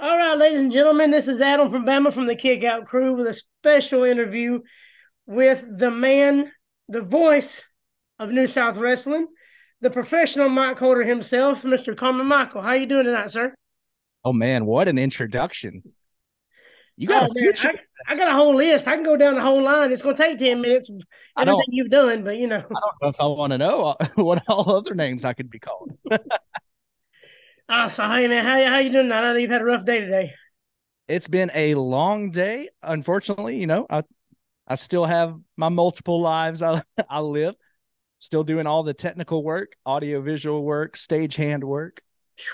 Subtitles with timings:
[0.00, 3.14] All right, ladies and gentlemen, this is Adam from Bama from the Kick Out Crew
[3.14, 4.60] with a special interview
[5.26, 6.50] with the man,
[6.88, 7.62] the voice
[8.18, 9.26] of New South Wrestling,
[9.82, 11.94] the professional mic holder himself, Mr.
[11.94, 12.62] Carmen Michael.
[12.62, 13.54] How you doing tonight, sir?
[14.24, 15.82] Oh man, what an introduction!
[16.96, 17.72] You got Oh, a man, future.
[18.08, 18.86] I, I got a whole list.
[18.88, 19.92] I can go down the whole line.
[19.92, 20.90] It's going to take ten minutes.
[21.36, 22.56] I don't- Everything you've done, but you know.
[22.56, 25.58] I don't know if I want to know what all other names I could be
[25.58, 25.92] called.
[27.72, 29.12] Oh, so hey man, how how you doing?
[29.12, 30.32] I know you've had a rough day today.
[31.08, 32.68] It's been a long day.
[32.82, 34.02] Unfortunately, you know, I
[34.66, 37.54] I still have my multiple lives I I live.
[38.18, 42.02] Still doing all the technical work, audio visual work, stagehand work.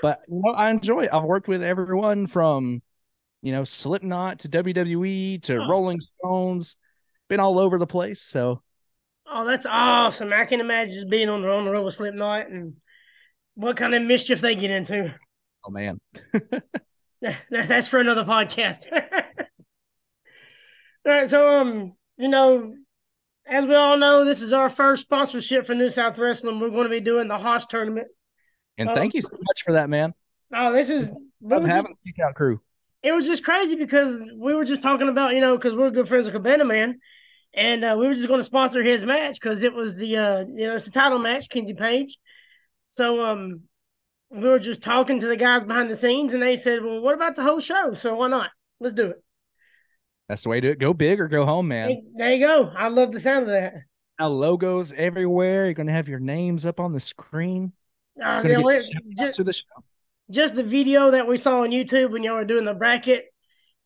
[0.02, 1.10] But you know, I enjoy it.
[1.12, 2.82] I've worked with everyone from,
[3.42, 5.66] you know, Slipknot to WWE to Oh.
[5.68, 6.76] Rolling Stones.
[7.28, 8.22] Been all over the place.
[8.22, 8.62] So
[9.28, 10.32] Oh, that's awesome!
[10.32, 12.74] I can imagine just being on the on the road with Slipknot and
[13.56, 15.12] what kind of mischief they get into.
[15.66, 15.98] oh man.
[17.22, 18.82] That, that's for another podcast.
[18.92, 19.00] all
[21.12, 22.74] right, so um, you know,
[23.46, 26.60] as we all know, this is our first sponsorship for New South Wrestling.
[26.60, 28.08] We're going to be doing the Hoss tournament.
[28.78, 28.94] And Oh.
[28.94, 30.12] thank you so much for that, man.
[30.54, 31.10] Oh, this is
[31.50, 32.60] I'm having a kick out crew.
[33.02, 36.08] it was just crazy because we were just talking about, you know, because we're good
[36.08, 36.98] friends with Cabana Man,
[37.54, 40.38] and uh, we were just going to sponsor his match because it was the, uh,
[40.40, 42.18] you know, it's a title match, Kenzie Paige.
[42.96, 43.60] So um,
[44.30, 47.14] we were just talking to the guys behind the scenes, and they said, "Well, what
[47.14, 47.92] about the whole show?
[47.92, 48.48] So why not?
[48.80, 49.22] Let's do it."
[50.30, 50.78] That's the way to do it.
[50.78, 52.02] Go big or go home, man.
[52.16, 52.72] There you go.
[52.74, 53.74] I love the sound of that.
[54.18, 55.66] Now logos everywhere.
[55.66, 57.74] You're gonna have your names up on the screen.
[58.18, 59.54] Uh, Gonna you know, get it- shout-outs just, the
[60.30, 63.26] just the video that we saw on YouTube when y'all were doing the bracket.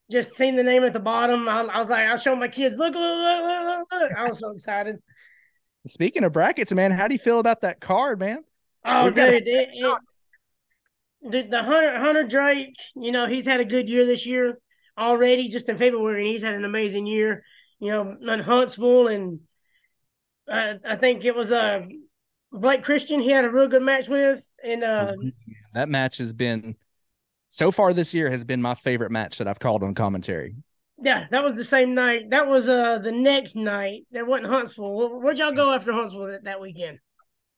[0.09, 2.77] Just seeing the name at the bottom, I, I was like, I'll show my kids,
[2.77, 4.11] look, look, look, look, look, look.
[4.17, 4.99] I was so excited.
[5.85, 8.43] Speaking of brackets, man, how do you feel about that card, man?
[8.83, 9.97] Oh, We've dude, it, it,
[11.23, 14.57] the the Hunter Hunter Drake, you know, he's had a good year this year
[14.97, 17.43] already, just in February, and he's had an amazing year.
[17.79, 19.39] You know, in Huntsville, and
[20.51, 21.81] uh, I think it was uh
[22.51, 23.19] Blake Christian.
[23.21, 25.13] He had a real good match with, and uh.
[25.73, 26.75] That match has been
[27.47, 30.55] so far this year has been my favorite match that I've called on commentary.
[31.01, 32.29] yeah, that was the same night.
[32.29, 34.05] That was uh the next night.
[34.11, 34.93] That wasn't Huntsville.
[34.93, 36.99] Where, where'd y'all go after Huntsville that, that weekend?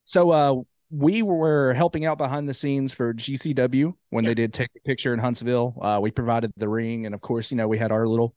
[0.05, 0.61] So uh
[0.95, 4.29] we were helping out behind the scenes for GCW when Yeah.
[4.29, 5.75] they did take a picture in Huntsville.
[5.81, 8.35] Uh we provided the ring and of course, you know, we had our little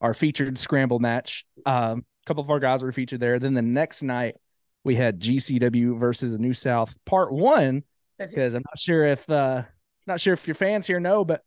[0.00, 1.44] our featured scramble match.
[1.66, 3.38] Um a couple of our guys were featured there.
[3.38, 4.36] Then the next night
[4.84, 7.82] we had GCW versus New South part 1
[8.18, 9.62] because I'm not sure if uh
[10.06, 11.42] not sure if your fans here know, but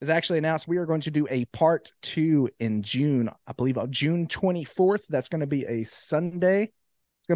[0.00, 3.28] it's actually announced we are going to do a part two in June.
[3.46, 5.06] I believe on June 24th.
[5.08, 6.70] That's going to be a Sunday.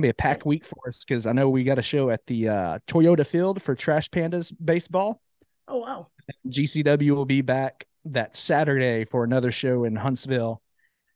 [0.02, 2.26] To be a packed week for us because I know we got a show at
[2.26, 5.20] the uh, Toyota Field for Trash Pandas baseball.
[5.68, 6.08] Oh wow.
[6.48, 10.60] GCW will be back that Saturday for another show in Huntsville,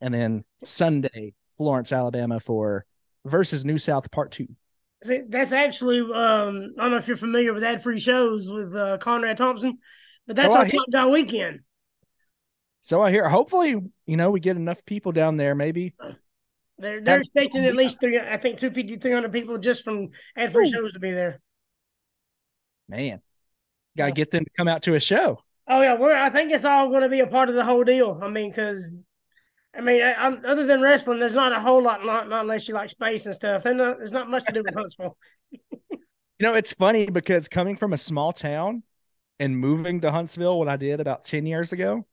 [0.00, 2.87] and then Sunday Florence, Alabama for
[3.25, 4.49] versus New South Part Two.
[5.05, 8.75] See, that's actually um I don't know if you're familiar with ad free shows with
[8.75, 9.78] uh, Conrad Thompson,
[10.27, 11.61] but that's Oh, our Top weekend.
[12.81, 15.55] So I hear hopefully you know we get enough people down there.
[15.55, 15.94] Maybe
[16.78, 18.19] They're they're Have- expecting at least three.
[18.19, 20.71] I think 250, 300 people just from ad free Ooh.
[20.72, 21.41] shows to be there.
[22.89, 23.21] man,
[23.97, 24.15] got to Yeah.
[24.15, 25.43] get them to come out to a show.
[25.69, 26.15] Oh yeah, we're.
[26.15, 28.19] I think it's all going to be a part of the whole deal.
[28.22, 28.91] I mean, because
[29.77, 32.05] I mean, I, other than wrestling, there's not a whole lot.
[32.05, 33.65] Not, not unless you like space and stuff.
[33.65, 35.17] There's not, there's not much to do with Huntsville.
[36.41, 38.84] You know, it's funny because coming from a small town
[39.41, 42.06] and moving to Huntsville, what I did about 10 years ago,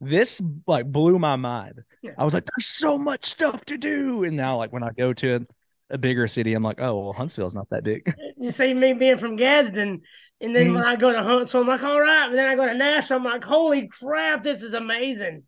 [0.00, 1.82] this like blew my mind.
[2.02, 2.12] Yeah.
[2.18, 4.24] I was like, there's so much stuff to do.
[4.24, 5.46] And now, like, when I go to
[5.90, 8.14] a bigger city, I'm like, oh, well, Huntsville's not that big.
[8.38, 10.02] You see me being from Gadsden,
[10.42, 10.74] and then Mhm.
[10.74, 12.26] when I go to Huntsville, I'm like, all right.
[12.28, 15.44] And then I go to Nashville, I'm like, holy crap, this is amazing.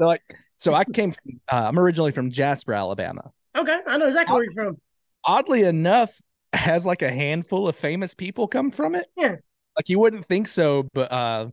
[0.00, 0.22] So, like,
[0.58, 3.30] so I came, from, uh, I'm originally from Jasper, Alabama.
[3.56, 4.80] Okay, I know exactly where you're from.
[5.24, 6.20] Oddly enough,
[6.52, 9.06] has like a handful of famous people come from it.
[9.16, 9.36] Yeah.
[9.76, 11.50] Like, you wouldn't think so, but, uh,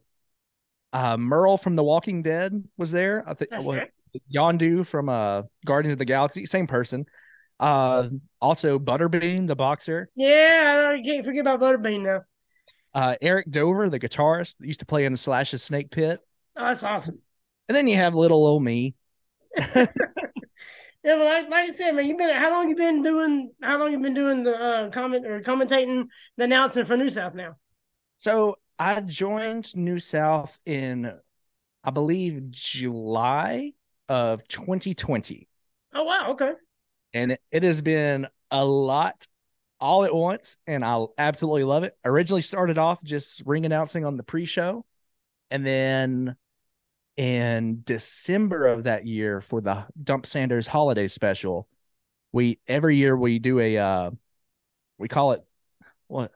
[0.94, 3.24] uh, Merle from The Walking Dead was there.
[3.28, 3.82] I think well.
[4.34, 7.06] Yondu from uh Guardians of the Galaxy, same person.
[7.60, 8.10] Uh
[8.40, 10.10] also Butterbean, the boxer.
[10.16, 12.22] Yeah, I can't forget about Butterbean now.
[12.94, 16.20] Uh Eric Dover, the guitarist that used to play in the Slash's Snake Pit.
[16.56, 17.20] Oh, that's awesome.
[17.68, 18.94] And then you have little old me.
[21.04, 23.52] Yeah, but like, like I said, man, you've been how long you been doing?
[23.62, 26.06] How long you been doing the uh, comment or commentating
[26.38, 27.58] the announcement for New South now?
[28.16, 31.18] So I joined New South in
[31.86, 33.72] I believe July
[34.10, 35.48] of 2020.
[35.94, 36.52] Oh wow, okay.
[37.14, 39.26] And it, has been a lot
[39.80, 41.96] all at once, and I absolutely love it.
[42.04, 44.84] Originally started off just ring announcing on the pre-show,
[45.50, 46.36] And then
[47.16, 51.70] in December of that year for the Dump Sanders holiday special,
[52.34, 54.12] we every year we do a uh
[54.98, 55.42] we call it
[56.08, 56.34] what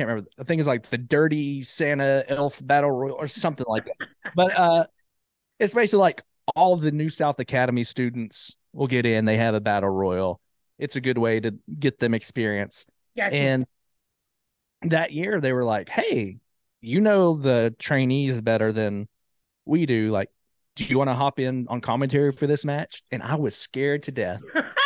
[0.00, 0.30] can't remember.
[0.38, 4.08] The thing is like the Dirty Santa Elf Battle Royal or something like that.
[4.34, 4.86] But uh
[5.58, 6.22] it's basically like
[6.56, 9.26] all the New South Academy students will get in.
[9.26, 10.40] They have a battle royal.
[10.78, 12.86] It's a good way to get them experience.
[13.14, 13.34] Gotcha.
[13.34, 13.66] And
[14.82, 16.38] that year they were like, "Hey,
[16.80, 19.06] you know the trainees better than
[19.66, 20.10] we do.
[20.10, 20.30] Like,
[20.76, 24.04] do you want to hop in on commentary for this match?" And I was scared
[24.04, 24.40] to death.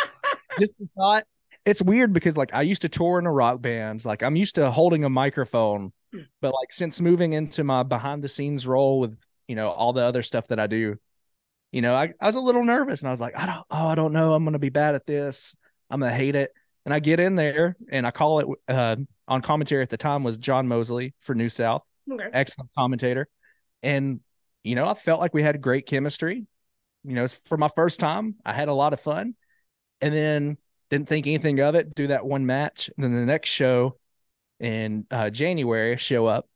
[0.59, 1.23] Just thought
[1.65, 4.05] it's weird because like I used to tour in a rock band.
[4.05, 5.91] Like I'm used to holding a microphone,
[6.41, 10.03] but like since moving into my behind the scenes role with you know all the
[10.03, 10.97] other stuff that I do,
[11.71, 13.87] you know, I, I was a little nervous and I was like, I don't, oh,
[13.87, 15.55] I don't know, I'm gonna be bad at this.
[15.89, 16.51] I'm gonna hate it.
[16.85, 18.95] And I get in there and I call it uh,
[19.27, 21.81] on commentary at the time was John Mosley for New South,
[22.11, 22.29] okay.
[22.31, 23.27] excellent commentator,
[23.81, 24.19] and
[24.63, 26.45] you know I felt like we had great chemistry.
[27.03, 29.35] You know, for my first time, I had a lot of fun,
[29.99, 30.57] and then
[30.95, 31.93] didn't think anything of it.
[31.93, 33.97] Do that one match, and then the next show
[34.59, 36.47] in uh, January show up,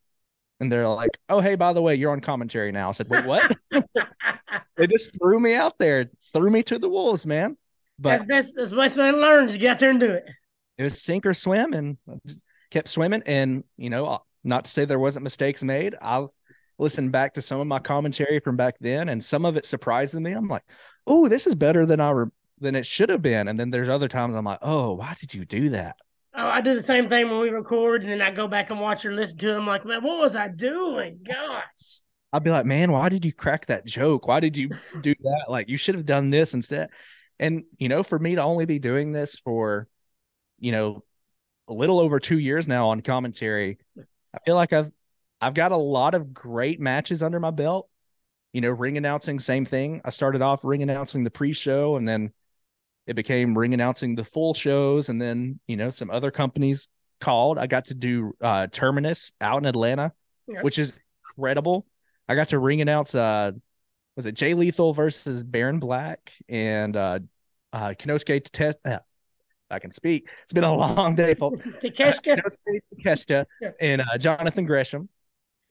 [0.60, 3.26] and they're like, "Oh, hey, by the way, you're on commentary now." I said, "Wait,
[3.26, 3.54] what?"
[4.78, 7.58] they just threw me out there, threw me to the wolves, man.
[8.00, 8.54] But that's best.
[8.56, 10.24] That's best way to learn is get there and do it.
[10.78, 11.98] it was sink or swim, and
[12.72, 13.24] kept swimming.
[13.26, 15.96] And you know, not to say there wasn't mistakes made.
[16.02, 16.26] I
[16.78, 20.18] listened back to some of my commentary from back then, and some of it surprises
[20.18, 20.32] me.
[20.32, 20.64] I'm like,
[21.06, 23.90] "Oh, this is better than I re- than it should have been." And then there's
[23.90, 25.96] other times I'm like, "Oh, why did you do that?"
[26.34, 28.80] Oh, I do the same thing when we record, and then I go back and
[28.80, 29.58] watch or listen to it.
[29.58, 31.20] I'm like, man, what was I doing?
[31.28, 32.02] Gosh.
[32.32, 34.28] I'd be like, man, why did you crack that joke?
[34.28, 34.70] Why did you
[35.02, 35.46] do that?
[35.50, 36.92] Like, you should have done this instead.
[37.40, 39.88] And, you know, for me to only be doing this for,
[40.60, 41.04] you know,
[41.68, 44.92] a little over two years now on commentary, I feel like I've,
[45.42, 47.90] I've got a lot of great matches under my belt.
[48.54, 50.02] You know, ring announcing, same thing.
[50.06, 52.32] I started off ring announcing the pre show and then
[53.10, 55.10] it became ring announcing the full shows.
[55.10, 56.88] And then, you know, some other companies
[57.20, 57.58] called.
[57.58, 60.14] I got to do uh, Terminus out in Atlanta,
[60.48, 60.62] Yeah.
[60.62, 60.94] which is
[61.26, 61.86] incredible.
[62.28, 63.52] I got to ring announce uh
[64.16, 67.20] was it Jay Lethal versus Baron Black and uh
[67.74, 69.00] uh Konosuke Te- uh,
[69.72, 70.30] I can speak.
[70.44, 71.62] It's been a long day, folks.
[71.84, 73.46] Takeshka.
[73.62, 73.72] Yeah.
[73.82, 75.10] and uh, Jonathan Gresham.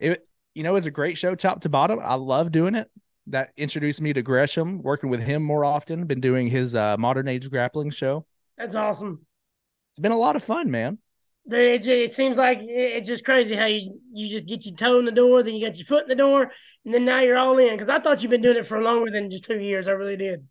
[0.00, 2.00] It you know, it's a great show top to bottom.
[2.02, 2.90] I love doing it.
[3.30, 7.28] That introduced me to Gresham, working with him more often, been doing his uh modern
[7.28, 8.26] age grappling show.
[8.56, 9.24] That's awesome.
[9.92, 10.98] It's been a lot of fun, man.
[11.48, 14.98] Dude, It, it seems like it's just crazy how you, you just get your toe
[14.98, 16.52] in the door, then you got your foot in the door,
[16.84, 17.72] and then now you're all in.
[17.74, 19.88] Because I thought you've been doing it for longer than just two years.
[19.88, 20.46] I really did.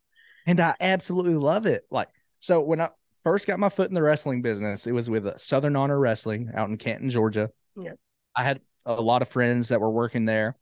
[0.46, 1.84] and I absolutely love it.
[1.92, 2.10] Like,
[2.40, 2.90] so when I
[3.24, 6.52] first got my foot in the wrestling business, it was with uh, Southern Honor Wrestling
[6.56, 7.50] out in Canton, Georgia.
[7.76, 7.94] Yeah.
[8.36, 10.56] I had a lot of friends that were working there,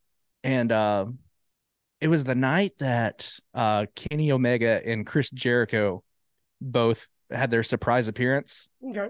[0.43, 1.05] and uh,
[2.01, 6.03] it was the night that uh, Kenny Omega and Chris Jericho
[6.61, 8.69] both had their surprise appearance.
[8.87, 9.09] Okay.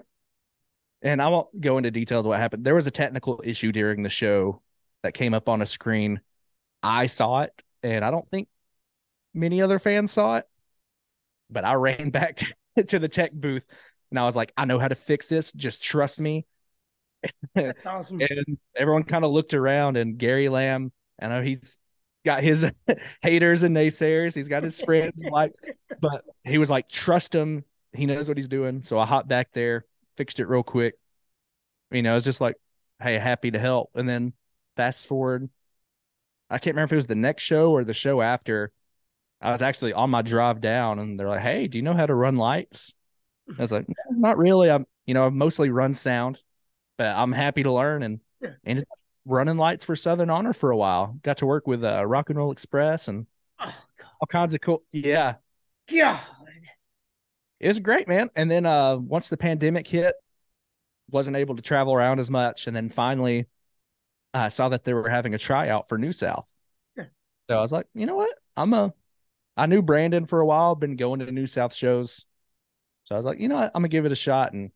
[1.01, 2.63] And I won't go into details of what happened.
[2.63, 4.61] There was a technical issue during the show
[5.03, 6.21] that came up on a screen.
[6.81, 7.53] I saw it,
[7.83, 8.47] and I don't think
[9.33, 10.45] many other fans saw it.
[11.49, 13.65] But I ran back to, to the tech booth
[14.11, 15.51] and I was like, I know how to fix this.
[15.51, 16.45] Just trust me.
[17.53, 18.21] That's awesome.
[18.21, 20.91] And everyone kind of looked around, and Gary Lamb,
[21.21, 21.79] I know he's
[22.25, 22.65] got his
[23.21, 24.35] haters and naysayers.
[24.35, 25.53] He's got his friends, like,
[26.01, 27.63] but he was like, trust him.
[27.93, 28.83] He knows what he's doing.
[28.83, 29.85] So I hopped back there,
[30.17, 30.95] fixed it real quick.
[31.91, 32.57] You know, it's just like,
[33.01, 33.91] hey, happy to help.
[33.95, 34.33] And then
[34.75, 35.49] fast forward,
[36.49, 38.71] I can't remember if it was the next show or the show after.
[39.41, 42.05] I was actually on my drive down, and they're like, "Hey, do you know how
[42.05, 42.93] to run lights?"
[43.49, 44.71] I was like, "No, "Not really.
[44.71, 46.41] I'm, you know, I've mostly run sound,
[46.97, 48.21] but I'm happy to learn." And
[48.65, 51.19] ended up running lights for Southern Honor for a while.
[51.23, 53.27] Got to work with uh, Rock and Roll Express and
[53.59, 53.73] Oh,
[54.21, 54.83] all kinds of cool.
[54.91, 55.35] Yeah,
[57.59, 58.29] it was great, man.
[58.35, 60.15] And then uh once the pandemic hit,
[61.11, 62.67] wasn't able to travel around as much.
[62.67, 63.47] And then finally
[64.33, 66.51] I saw that they were having a tryout for New South.
[66.97, 67.05] Yeah.
[67.49, 68.33] So I was like, you know what?
[68.57, 68.93] I'm a
[69.57, 72.25] I knew Brandon for a while, been going to New South shows.
[73.05, 73.71] So I was like, you know what?
[73.75, 74.53] I'm gonna give it a shot.
[74.53, 74.71] And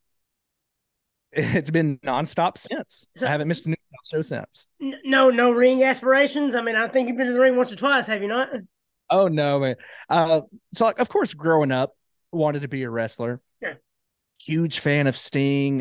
[1.31, 3.07] it's been nonstop since.
[3.17, 3.75] So- I haven't missed a New
[4.09, 4.69] show since.
[4.81, 6.55] N- No, no ring aspirations.
[6.55, 8.49] I mean, I think you've been to the ring once or twice, have you not?
[9.09, 9.75] Oh no, man.
[10.09, 10.41] Uh
[10.73, 11.93] so like of course growing up,
[12.31, 13.41] wanted to be a wrestler.
[13.61, 13.73] Yeah.
[14.39, 15.79] Huge fan of Sting.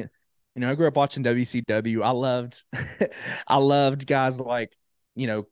[0.55, 2.02] You know, I grew up watching WCW.
[2.02, 2.64] I loved
[3.47, 4.73] I loved guys like,
[5.14, 5.47] you know,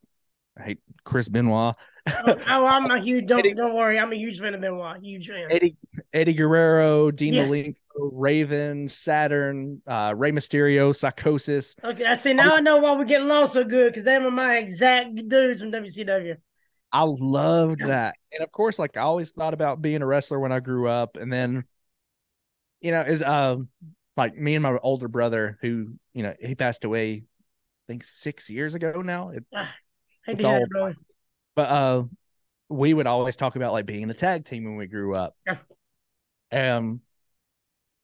[0.59, 1.75] I hate Chris Benoit,
[2.09, 2.13] oh,
[2.49, 3.27] oh, I'm a huge.
[3.27, 3.99] Don't Eddie- don't worry.
[3.99, 5.01] I'm a huge fan of Benoit.
[5.03, 5.49] Huge fan.
[5.51, 5.77] Eddie
[6.15, 7.51] Eddie Guerrero, Dean Yes.
[7.51, 11.77] Malenko, Raven, Saturn, uh, Rey Mysterio, Psychosis.
[11.83, 12.33] Okay, I see.
[12.33, 15.61] Now I know why we're getting along so good because they were my exact dudes
[15.61, 16.37] from WCW.
[16.93, 18.15] I loved that.
[18.33, 21.17] And of course, like I always thought about being a wrestler when I grew up.
[21.17, 21.65] And then,
[22.81, 23.69] you know, is um
[24.17, 28.49] like me and my older brother who, you know, he passed away, I think six
[28.49, 29.31] years ago now.
[29.31, 29.75] It, Ah,
[30.27, 30.97] It's all- it,
[31.55, 32.05] but uh
[32.69, 35.37] we would always talk about like being in a tag team when we grew up.
[35.47, 36.77] Yeah.
[36.77, 37.01] Um,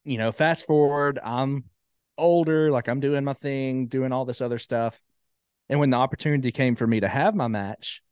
[0.04, 1.64] you know, fast forward, I'm
[2.18, 5.00] older, like I'm doing my thing, doing all this other stuff.
[5.68, 8.02] And when the opportunity came for me to have my match,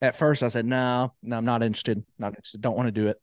[0.00, 2.04] at first I said, No, no, I'm not interested.
[2.18, 3.20] Not interested, don't want to do it.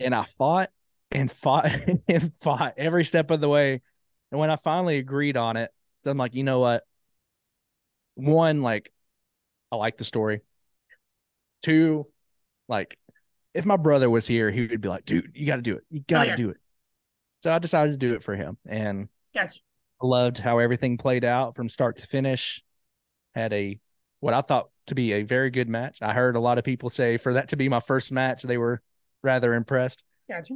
[0.00, 0.70] And I fought
[1.10, 1.70] and fought
[2.08, 3.82] and fought every step of the way.
[4.30, 5.70] And when I finally agreed on it,
[6.04, 6.84] I'm like, you know what?
[8.14, 8.92] One, like,
[9.70, 10.40] I like the story.
[11.62, 12.06] Two,
[12.68, 12.98] like,
[13.54, 15.84] if my brother was here, he would be like, dude, you got to do it.
[15.90, 16.56] You oh, got to do it.
[17.42, 18.56] So I decided to do it for him.
[18.68, 19.58] And Gotcha.
[20.00, 22.62] I loved how everything played out from start to finish.
[23.34, 23.80] Had a,
[24.20, 25.98] what I thought to be a very good match.
[26.02, 28.58] I heard a lot of people say for that to be my first match, they
[28.58, 28.80] were
[29.24, 30.04] rather impressed.
[30.30, 30.54] Gotcha.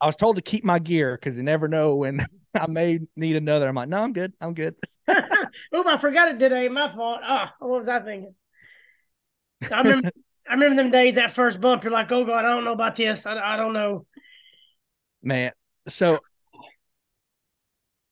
[0.00, 3.34] I was told to keep my gear because you never know when I may need
[3.34, 3.68] another.
[3.68, 4.32] I'm like, no, I'm good.
[4.40, 4.76] I'm good.
[5.10, 6.68] Oop, I forgot it today.
[6.68, 7.20] My fault.
[7.26, 8.34] Oh, what was I thinking?
[9.72, 10.10] I remember
[10.48, 11.82] I remember them days that first bump.
[11.82, 13.26] You're like, oh God, I don't know about this.
[13.26, 14.06] I, I don't know.
[15.20, 15.50] man
[15.88, 16.18] so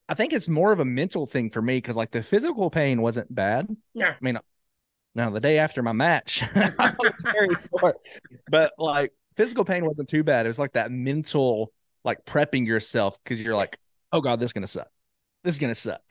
[0.09, 3.03] i think it's more of a mental thing for me because like the physical pain
[3.03, 4.11] wasn't bad Yeah.
[4.11, 4.39] i mean
[5.15, 7.97] now the day after my match i was very sore
[8.51, 11.73] but like physical pain wasn't too bad it was like that mental
[12.05, 13.79] like prepping yourself because you're like
[14.13, 14.89] oh god this is gonna suck
[15.45, 16.03] this is gonna suck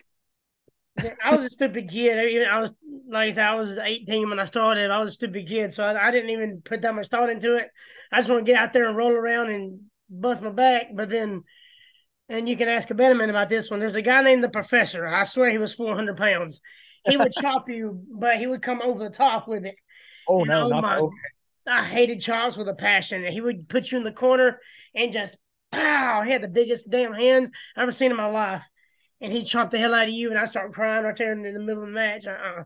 [1.22, 2.48] I was a stupid kid.
[2.48, 2.72] I, was
[3.10, 4.92] like I said, I was 18 when I started.
[4.92, 7.56] I was a stupid kid, so I, I didn't even put that much thought into
[7.56, 7.68] it.
[8.14, 10.88] I just want to get out there and roll around and bust my back.
[10.94, 11.44] But then,
[12.30, 13.80] and you can ask a Benjamin about this one.
[13.80, 15.06] There's a guy named the Professor.
[15.08, 16.62] I swear he was 400 pounds.
[17.08, 19.76] He would chop you, but he would come over the top with it.
[20.28, 21.10] oh And no oh not my-
[21.68, 23.26] I hated Charles with a passion.
[23.26, 24.60] He would put you in the corner
[24.94, 25.36] and just
[25.72, 26.22] pow.
[26.24, 28.62] He had the biggest damn hands I've ever seen in my life.
[29.20, 31.42] And he'd chomp the hell out of you, and I start crying right there in
[31.42, 32.28] the middle of the match.
[32.28, 32.64] Uh-uh.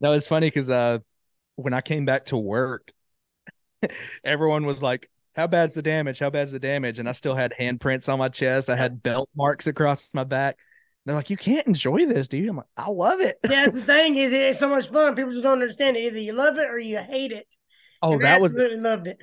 [0.00, 0.98] no it's funny because uh
[1.56, 2.92] when i came back to work
[4.24, 6.18] everyone was like how bad's the damage?
[6.18, 6.98] How bad's the damage?
[6.98, 8.68] And i still had handprints on my chest.
[8.70, 10.58] I had belt marks across my back.
[11.04, 12.48] They're like you can't enjoy this dude.
[12.48, 13.38] I'm like i love it.
[13.48, 15.16] Yeah, that's the thing is it's so much fun.
[15.16, 16.04] People just don't understand it.
[16.04, 17.46] Either you love it or you hate it.
[18.02, 19.18] oh And that was absolutely loved it.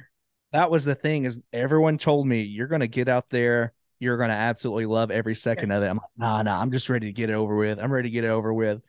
[0.51, 3.73] that was the thing is everyone told me you're gonna get out there.
[3.99, 5.87] You're gonna absolutely love every second of it.
[5.87, 7.79] I'm like nah nah i'm just ready to get it over with.
[7.79, 8.81] I'm ready to get it over with.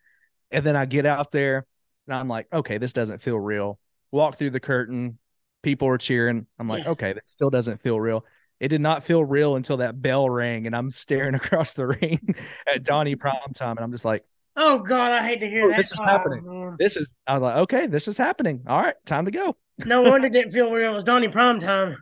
[0.50, 1.66] And then i get out there
[2.08, 3.78] and i'm like okay this doesn't feel real.
[4.10, 5.19] Walk through the curtain
[5.62, 6.92] people are cheering i'm like Yes.
[6.92, 8.24] okay this still doesn't feel real
[8.60, 12.34] it did not feel real until that bell rang and i'm staring across the ring
[12.72, 14.24] at donnie prime time and i'm just like
[14.56, 15.76] Oh God, I hate to hear Oh, that.
[15.76, 16.42] this is Oh, happening.
[16.44, 16.76] man.
[16.78, 20.02] this is i was like okay this is happening all right time to go No
[20.02, 20.90] wonder it didn't feel real.
[20.90, 21.96] It was Donnie Prime time.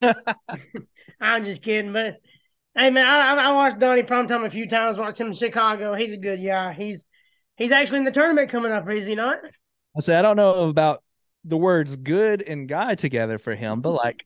[1.20, 2.16] I'm just kidding, but
[2.76, 4.96] hey man, I, I I watched Donnie Prime time a few times.
[4.96, 5.94] Watched him in Chicago.
[5.94, 6.72] He's a good guy.
[6.72, 7.04] He's
[7.56, 9.38] he's actually in the tournament coming up, is he not?
[9.96, 11.02] I say I don't know about
[11.48, 14.24] the words good and guy together for him, but like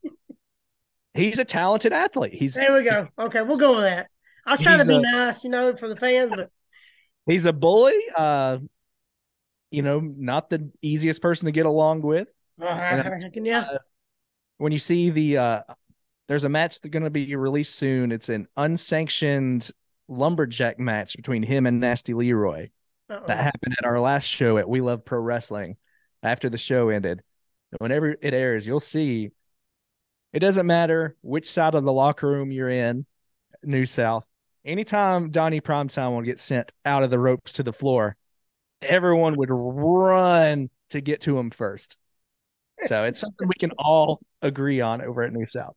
[1.14, 2.34] he's a talented athlete.
[2.34, 3.08] He's There we go.
[3.18, 4.08] Okay, we'll go with that.
[4.46, 6.50] I was trying to be a- nice, you know, for the fans, but
[7.26, 7.98] he's a bully.
[8.16, 8.58] Uh,
[9.70, 12.28] you know, not the easiest person to get along with.
[12.60, 13.78] uh, I yeah.
[14.58, 15.62] When you see the uh,
[16.28, 18.12] there's a match that's going to be released soon.
[18.12, 19.70] It's an unsanctioned
[20.08, 22.68] lumberjack match between him and Nasty Leroy.
[23.10, 23.26] Uh-oh.
[23.26, 25.76] that happened at our last show at We Love Pro Wrestling
[26.22, 27.22] after the show ended.
[27.78, 29.30] Whenever it airs, you'll see
[30.32, 33.06] it doesn't matter which side of the locker room you're in,
[33.62, 34.24] New South.
[34.64, 38.16] Anytime Donnie Primetime will get sent out of the ropes to the floor,
[38.80, 41.96] everyone would run to get to him first.
[42.82, 45.76] So it's something we can all agree on over at New South.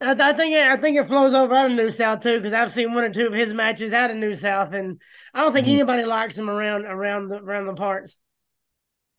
[0.00, 2.52] I, I think it, I think it flows over out of New South too, because
[2.52, 5.00] I've seen one or two of his matches out of New South, and
[5.34, 5.72] I don't think Mhm.
[5.74, 8.16] anybody likes him around around the around the parts.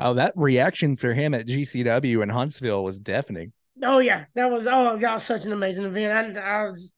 [0.01, 3.53] Oh, that reaction for him at GCW in Huntsville was deafening.
[3.83, 6.37] Oh yeah, that was oh god, such an amazing event.
[6.37, 6.91] I, I was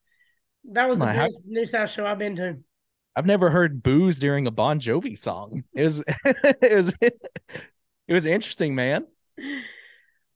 [0.72, 2.58] that was the My, how- best New South show I've been to.
[3.16, 5.64] I've never heard booze during a Bon Jovi song.
[5.74, 9.06] It was it was it was interesting, man.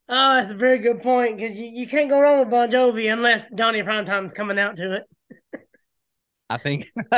[0.09, 3.12] Oh, that's a very good point because you, you can't go wrong with Bon Jovi
[3.12, 5.03] unless Donnie Primetime's coming out to it.
[6.50, 6.88] I think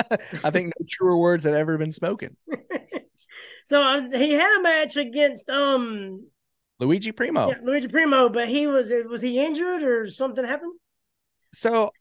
[0.44, 2.36] I think no truer words have ever been spoken.
[3.70, 6.28] so um, he had a match against um
[6.80, 7.50] Luigi Primo.
[7.50, 10.74] yeah, Luigi Primo, but he was was he injured or something happened?
[11.54, 11.92] So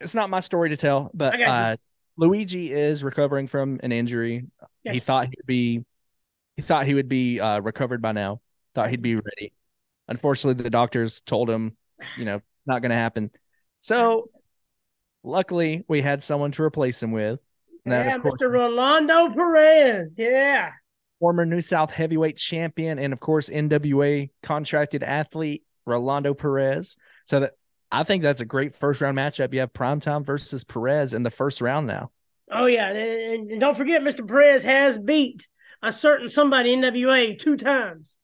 [0.00, 1.50] it's not my story to tell, but I got you.
[1.50, 1.76] uh,
[2.18, 4.46] Luigi is recovering from an injury.
[4.84, 5.84] He thought he'd be,
[6.56, 8.40] he thought he would be uh, recovered by now.
[8.74, 9.52] Thought he'd be ready.
[10.08, 11.76] Unfortunately, the doctors told him,
[12.16, 13.30] you know, not going to happen.
[13.80, 14.30] So,
[15.22, 17.38] luckily, we had someone to replace him with.
[17.90, 18.50] Yeah, course, Mr.
[18.50, 20.10] Rolando Perez.
[20.16, 20.70] Yeah.
[21.20, 26.96] former New South heavyweight champion and of course NWA contracted athlete Rolando Perez.
[27.26, 27.52] So that
[27.90, 29.52] I think that's a great first round matchup.
[29.52, 32.10] You have Primetime versus Perez in the first round now.
[32.50, 34.26] Oh yeah, and, and don't forget, Mr.
[34.26, 35.46] Perez has beat
[35.82, 38.16] a certain somebody NWA two times.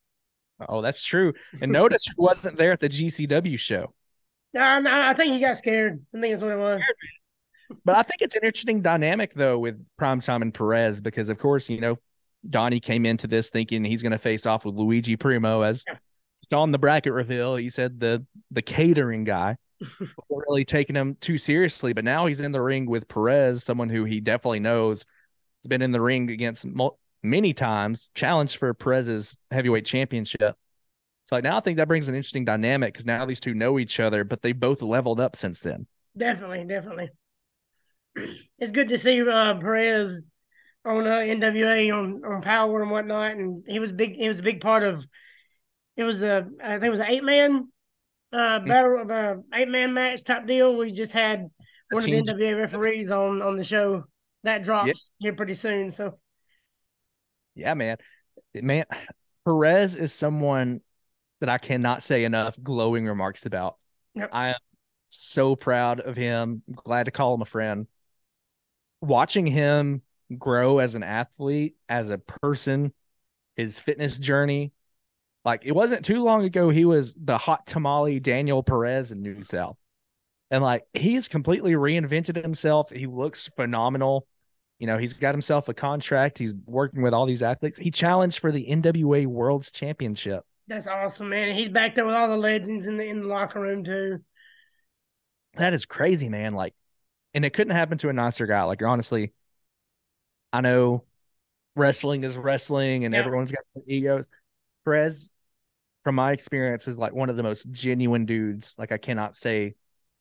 [0.67, 1.33] Oh, that's true.
[1.61, 3.93] And notice who wasn't there at the GCW show.
[4.55, 6.03] I, I think he got scared.
[6.15, 6.81] I think that's what it was.
[7.83, 11.69] But I think it's an interesting dynamic though with Primetime and Perez because of course,
[11.69, 11.97] you know,
[12.47, 15.95] Donnie came into this thinking he's going to face off with Luigi Primo as Yeah.
[16.43, 17.55] just on the bracket reveal.
[17.55, 19.57] He said the the catering guy,
[20.29, 21.93] really taking him too seriously.
[21.93, 25.05] But now he's in the ring with Perez, someone who he definitely knows
[25.63, 30.55] has been in the ring against mul- many times, challenged for Perez's heavyweight championship.
[31.25, 33.79] So like now I think that brings an interesting dynamic because now these two know
[33.79, 35.87] each other, but they both leveled up since then.
[36.15, 37.09] Definitely, definitely.
[38.59, 40.21] It's good to see uh, Perez
[40.85, 44.15] on uh, NWA on on Power and whatnot, and he was big.
[44.15, 45.03] He was a big part of.
[45.97, 47.69] It was a I think it was an eight man
[48.33, 50.75] uh battle of a eight man match type deal.
[50.75, 51.49] We just had
[51.89, 54.03] one of the NWA referees on on the show
[54.43, 55.91] that drops here pretty soon.
[55.91, 56.17] So
[57.55, 57.97] Yeah, man.
[58.53, 58.85] Man,
[59.45, 60.81] Perez is someone
[61.39, 63.77] that I cannot say enough glowing remarks about.
[64.13, 64.29] Yep.
[64.31, 64.55] I am
[65.07, 66.63] so proud of him.
[66.73, 67.87] Glad to call him a friend.
[69.05, 70.01] Watching him
[70.37, 72.93] grow as an athlete, as a person,
[73.55, 74.73] his fitness journey.
[75.43, 79.43] Like it wasn't too long ago, he was the hot tamale Daniel Perez in New
[79.43, 79.77] South.
[80.49, 82.89] And like he has completely reinvented himself.
[82.89, 84.27] He looks phenomenal.
[84.79, 86.37] You know, he's got himself a contract.
[86.37, 87.77] He's working with all these athletes.
[87.77, 90.43] He challenged for the NWA World's Championship.
[90.67, 91.55] that's awesome, man.
[91.55, 94.19] He's back there with all the legends in the in the locker room too.
[95.57, 96.53] That is crazy, man.
[96.53, 96.73] Like,
[97.35, 98.63] and it couldn't happen to a nicer guy.
[98.63, 99.33] Like, honestly,
[100.51, 101.03] I know
[101.75, 103.19] wrestling is wrestling and Yeah.
[103.19, 104.25] everyone's got their egos.
[104.85, 105.31] Perez,
[106.03, 108.75] from my experience, is like one of the most genuine dudes.
[108.79, 109.75] Like, I cannot say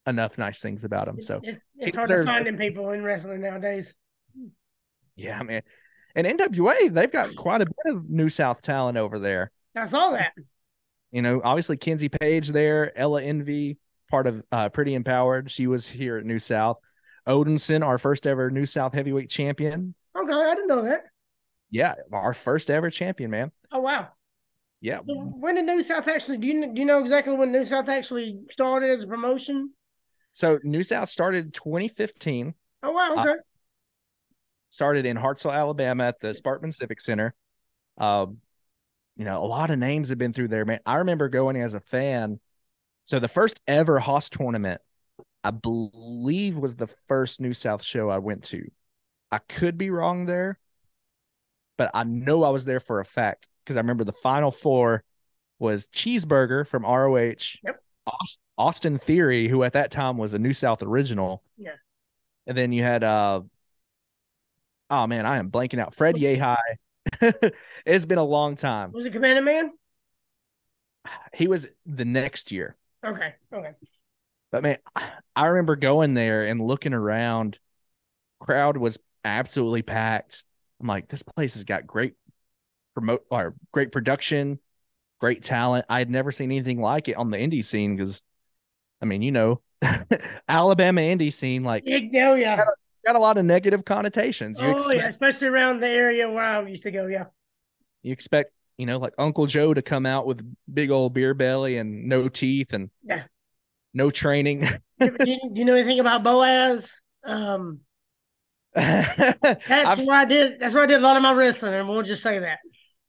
[0.06, 1.20] enough nice things about him.
[1.20, 3.94] So, it's it's hard to find people in wrestling nowadays.
[5.16, 5.62] yeah, man.
[6.16, 9.50] And NWA, they've got quite a bit of New South talent over there.
[9.76, 10.32] I saw that.
[11.12, 13.78] You know, obviously Kenzie Paige there, Ella Envy,
[14.10, 15.50] part of uh, Pretty Empowered.
[15.50, 16.78] She was here at New South.
[17.26, 19.94] Odinson, our first ever New South heavyweight champion.
[20.16, 21.04] Okay, I didn't know that.
[21.70, 23.50] Yeah, our first ever champion, man.
[23.72, 24.08] Oh wow.
[24.80, 24.98] Yeah.
[25.06, 26.38] When did New South actually?
[26.38, 29.70] Do you do you know exactly when New South actually started as a promotion?
[30.32, 33.14] So New South started 2015, Oh wow.
[33.16, 33.34] Uh, Okay.
[34.68, 37.34] started in Hartselle, Alabama at the Sparkman Civic Center.
[37.98, 38.38] Um,
[39.16, 40.80] you know, a lot of names have been through there, man.
[40.84, 42.40] I remember going as a fan.
[43.04, 44.80] So the first ever Hoss tournament,
[45.44, 48.66] I believe was the first New South show I went to.
[49.30, 50.58] I could be wrong there,
[51.76, 55.04] but I know I was there for a fact because I remember the final four
[55.58, 57.82] was Cheeseburger from ROH, Yep.
[58.06, 61.42] Aus- Austin Theory, who at that time was a New South original.
[61.58, 61.72] Yeah.
[62.46, 63.42] And then you had uh
[64.90, 65.94] oh man, I am blanking out.
[65.94, 66.56] Fred Yehi.
[67.84, 68.92] it's been a long time.
[68.92, 69.72] Was it Commander Man?
[71.34, 72.76] He was the next year.
[73.04, 73.34] Okay.
[73.52, 73.72] Okay.
[74.54, 74.76] But man,
[75.34, 77.58] I remember going there and looking around.
[78.38, 80.44] Crowd was absolutely packed.
[80.80, 82.14] I'm like, this place has got great
[82.94, 84.60] promote or great production,
[85.18, 85.86] great talent.
[85.88, 88.22] I had never seen anything like it on the indie scene because,
[89.02, 89.60] I mean, you know,
[90.48, 92.60] Alabama indie scene like Yeah, yeah.
[92.60, 94.60] it's got a lot of negative connotations.
[94.60, 97.08] You Oh expect, yeah, especially around the area where I used to go.
[97.08, 97.24] Yeah.
[98.04, 101.76] you expect, you know, like Uncle Joe to come out with big old beer belly
[101.76, 103.24] and no teeth and Yeah.
[103.94, 104.60] No training.
[105.00, 106.92] do, you, do you know anything about Boaz?
[107.24, 107.80] Um,
[108.74, 110.60] that's I've where I did.
[110.60, 112.58] That's where I did a lot of my wrestling, and we'll just say that.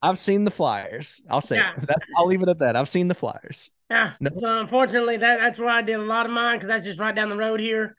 [0.02, 1.24] I've seen the flyers.
[1.30, 1.72] I'll say Yeah.
[1.78, 2.76] That's, I'll leave it at that.
[2.76, 3.72] I've seen the flyers.
[3.90, 4.14] Yeah.
[4.20, 4.30] No.
[4.34, 7.16] So unfortunately, that that's where I did a lot of mine because that's just right
[7.16, 7.96] down the road here.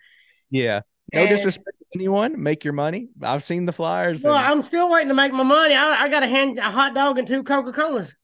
[0.50, 0.80] Yeah.
[1.12, 2.40] No And- disrespect to anyone.
[2.40, 3.08] Make your money.
[3.22, 4.24] I've seen the flyers.
[4.24, 5.74] Well, and- I'm still waiting to make my money.
[5.74, 8.14] I, I got a hand a hot dog and two Coca Colas.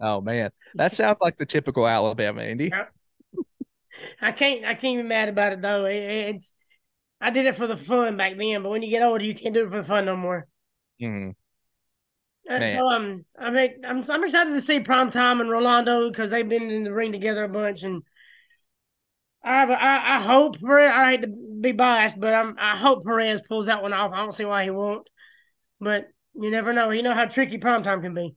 [0.00, 2.70] oh man, that sounds like the typical Alabama indie.
[2.70, 2.86] Yeah.
[4.20, 5.84] I can't I can't be mad about it though.
[5.86, 6.52] It, it's
[7.20, 9.54] I did it for the fun back then, but when you get older, you can't
[9.54, 10.46] do it for the fun no more.
[11.00, 11.34] Mhm.
[12.48, 16.30] Uh, so um, I mean, I'm I'm excited to see Prime Time and Rolando because
[16.30, 18.02] they've been in the ring together a bunch, and
[19.42, 20.92] I, I, I hope Perez.
[20.92, 24.12] I hate to be biased, but I'm I hope Perez pulls that one off.
[24.12, 25.08] I don't see why he won't,
[25.80, 26.90] but you never know.
[26.90, 28.34] You know how tricky primetime can be.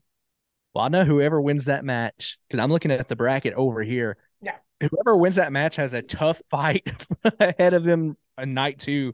[0.73, 4.17] Well, I know whoever wins that match because I'm looking at the bracket over here.
[4.79, 6.87] Whoever wins that match has a tough fight
[7.39, 9.13] ahead of them on night two,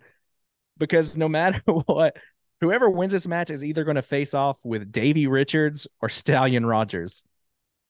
[0.77, 2.17] because no matter what,
[2.61, 6.65] whoever wins this match is either going to face off with Davey Richards or Stallion
[6.65, 7.23] Rogers.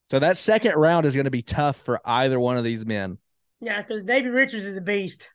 [0.06, 3.18] So that second round is going to be tough for either one of these men.
[3.62, 5.26] Yeah, because Davey Richards is a beast.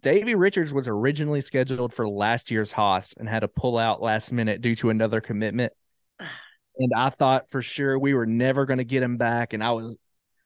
[0.00, 4.32] Davey Richards was originally scheduled for last year's Hoss and had to pull out last
[4.32, 5.72] minute due to another commitment.
[6.76, 9.52] And I thought for sure we were never going to get him back.
[9.52, 9.96] And I was,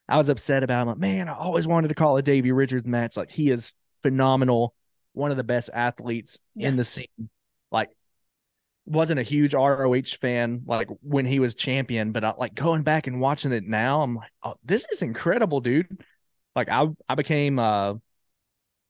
[0.09, 0.89] I was upset about him.
[0.89, 3.17] Like, man, I always wanted to call a Davey Richards match.
[3.17, 4.75] Like he is phenomenal,
[5.13, 6.69] one of the best athletes yeah.
[6.69, 7.29] in the scene.
[7.71, 7.91] Like
[8.87, 13.07] wasn't a huge ROH fan like when he was champion, but I, like going back
[13.07, 16.03] and watching it now, I'm like, oh, this is incredible, dude.
[16.57, 17.95] Like I I became uh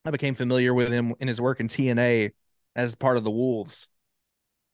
[0.04, 2.30] I became familiar with him in his work in TNA
[2.76, 3.88] as part of the Wolves.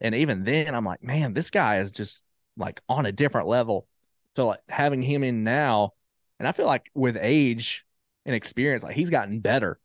[0.00, 2.22] And even then I'm like, man, this guy is just
[2.56, 3.88] like on a different level.
[4.36, 5.92] So like having him in now,
[6.38, 7.84] and I feel like with age
[8.26, 9.78] and experience, like he's gotten better,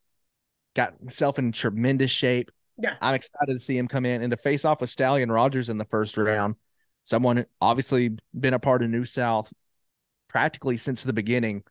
[0.75, 2.51] got himself in tremendous shape.
[2.77, 2.95] Yeah.
[3.01, 5.77] I'm excited to see him come in and to face off with Stallion Rogers in
[5.77, 6.55] the first round.
[7.03, 9.51] Someone obviously been a part of New South
[10.27, 11.63] practically since the beginning.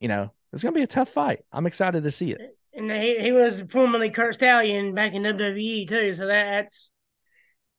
[0.00, 1.40] You know, it's gonna be a tough fight.
[1.52, 2.40] I'm excited to see it.
[2.72, 6.90] And he, he was formerly Kurt Stallion back in WWE too, so that, that's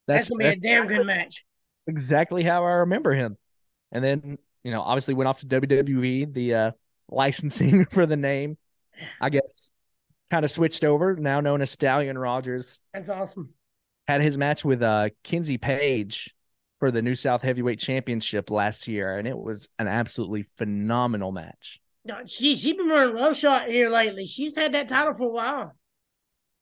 [0.07, 1.43] that's, that's gonna be a damn good match.
[1.87, 3.37] Exactly how I remember him.
[3.91, 4.37] And then,
[4.69, 6.71] you know, obviously went off to WWE, the uh
[7.09, 8.55] licensing for the name.
[9.19, 9.71] I guess
[10.29, 12.79] kind of switched over, now known as Stallion Rogers.
[12.93, 13.55] That's awesome.
[14.07, 16.35] Had his match with uh Kenzie Paige
[16.79, 21.81] for the New South Heavyweight Championship last year, and it was an absolutely phenomenal match.
[22.05, 24.27] No, she she's been running roughshod here lately.
[24.27, 25.75] She's had that title for a while.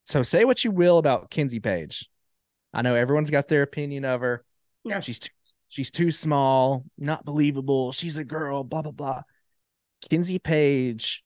[0.04, 2.08] So say what you will about Kenzie Paige.
[2.72, 4.46] I know everyone's got their opinion of her.
[4.82, 5.00] No.
[5.00, 5.28] She's too,
[5.68, 7.92] she's too small, not believable.
[7.92, 9.22] She's a girl, blah blah blah.
[10.08, 11.24] Kenzie Paige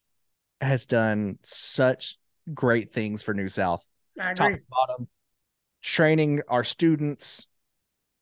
[0.60, 2.16] has done such
[2.52, 3.86] great things for New South.
[4.18, 5.08] Top to bottom,
[5.82, 7.46] training our students,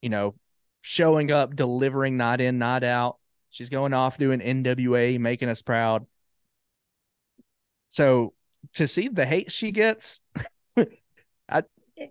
[0.02, 0.34] you know,
[0.80, 3.18] showing up, delivering night in, night out.
[3.50, 6.06] She's going off doing NWA, making us proud.
[7.88, 8.34] So
[8.74, 10.20] to see the hate she gets,
[10.76, 11.62] I
[11.96, 12.10] you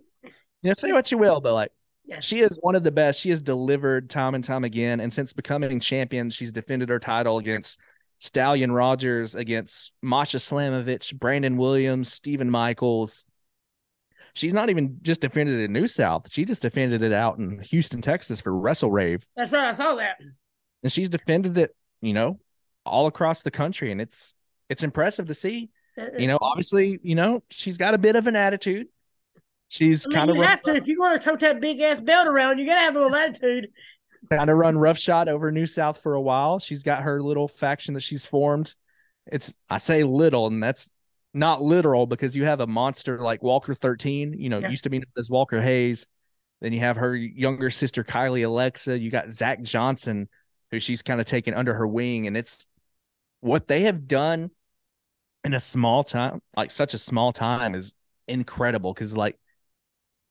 [0.63, 1.71] know, say what you will, but like
[2.19, 3.21] she is one of the best.
[3.21, 4.99] She has delivered time and time again.
[4.99, 7.79] And since becoming champion, she's defended her title against
[8.19, 13.25] Stallion Rogers against Masha Slamovich, Brandon Williams, Stephen Michaels.
[14.33, 16.31] She's not even just defended it in New South.
[16.31, 19.25] She just defended it out in Houston, Texas for Wrestle Rave.
[19.35, 19.69] That's right.
[19.69, 20.17] I saw that.
[20.83, 22.39] And she's defended it, you know,
[22.85, 23.91] all across the country.
[23.91, 24.35] And it's
[24.69, 25.69] it's impressive to see.
[26.17, 28.87] You know, obviously, you know, she's got a bit of an attitude.
[29.69, 31.79] She's I mean, kind of you have to if you want to tote that big
[31.79, 33.69] ass belt around, you gotta have a little attitude
[34.29, 36.59] kind of run roughshod over New South for a while.
[36.59, 38.75] She's got her little faction that she's formed.
[39.27, 40.89] It's I say little, and that's
[41.33, 44.69] not literal because you have a monster like Walker 13, you know, yeah.
[44.69, 46.07] used to be known as Walker Hayes.
[46.61, 48.97] Then you have her younger sister Kylie Alexa.
[48.97, 50.27] You got Zach Johnson,
[50.71, 52.65] who she's kind of taken under her wing, and it's
[53.41, 54.51] what they have done
[55.45, 57.93] in a small time, like such a small time, is
[58.27, 58.93] incredible.
[58.93, 59.37] Because like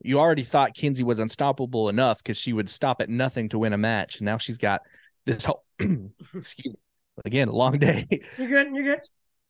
[0.00, 3.72] you already thought Kenzie was unstoppable enough because she would stop at nothing to win
[3.72, 4.18] a match.
[4.18, 4.82] And now she's got
[5.26, 6.80] this whole excuse me,
[7.24, 8.06] again, long day.
[8.36, 8.74] You're good.
[8.74, 9.00] You're good.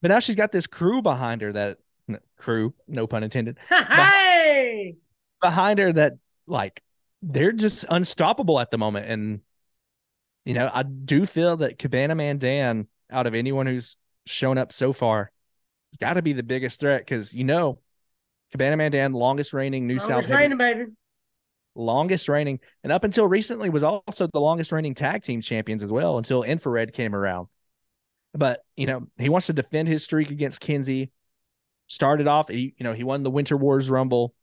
[0.01, 1.79] But now she's got this crew behind her that
[2.39, 3.59] crew, no pun intended.
[3.69, 4.97] hey,
[5.41, 6.15] behind her that
[6.47, 6.83] like
[7.23, 9.07] they're just unstoppable at the moment.
[9.07, 9.41] And
[10.45, 14.73] you know, I do feel that Cabana Man Dan, out of anyone who's shown up
[14.73, 15.31] so far,
[15.91, 17.81] it's got to be the biggest threat because you know
[18.53, 20.29] Cabana Man Dan, longest reigning New longest South.
[20.29, 20.85] Reigning, baby.
[21.75, 25.93] Longest reigning, and up until recently was also the longest reigning tag team champions as
[25.93, 27.49] well until Infrared came around.
[28.35, 31.13] But you know he wants to defend his streak against Kenzie.
[31.87, 34.35] Started off, he, you know, he won the Winter Wars Rumble,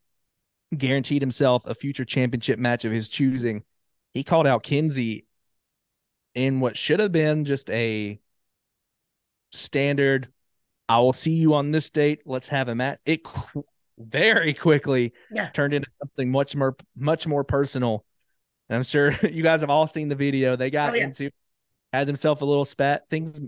[0.76, 3.64] guaranteed himself a future championship match of his choosing.
[4.14, 5.28] He called out Kenzie
[6.34, 8.20] in what should have been just a
[9.52, 10.30] standard
[10.88, 12.22] I will see you on this date.
[12.26, 13.00] Let's have a match.
[13.06, 13.24] It
[13.98, 15.50] very quickly yeah.
[15.50, 18.06] turned into something much more much more personal.
[18.70, 20.56] And I'm sure you guys have all seen the video.
[20.56, 21.06] They got oh, yeah.
[21.06, 21.32] into
[21.94, 23.10] had themselves a little spat.
[23.10, 23.40] Things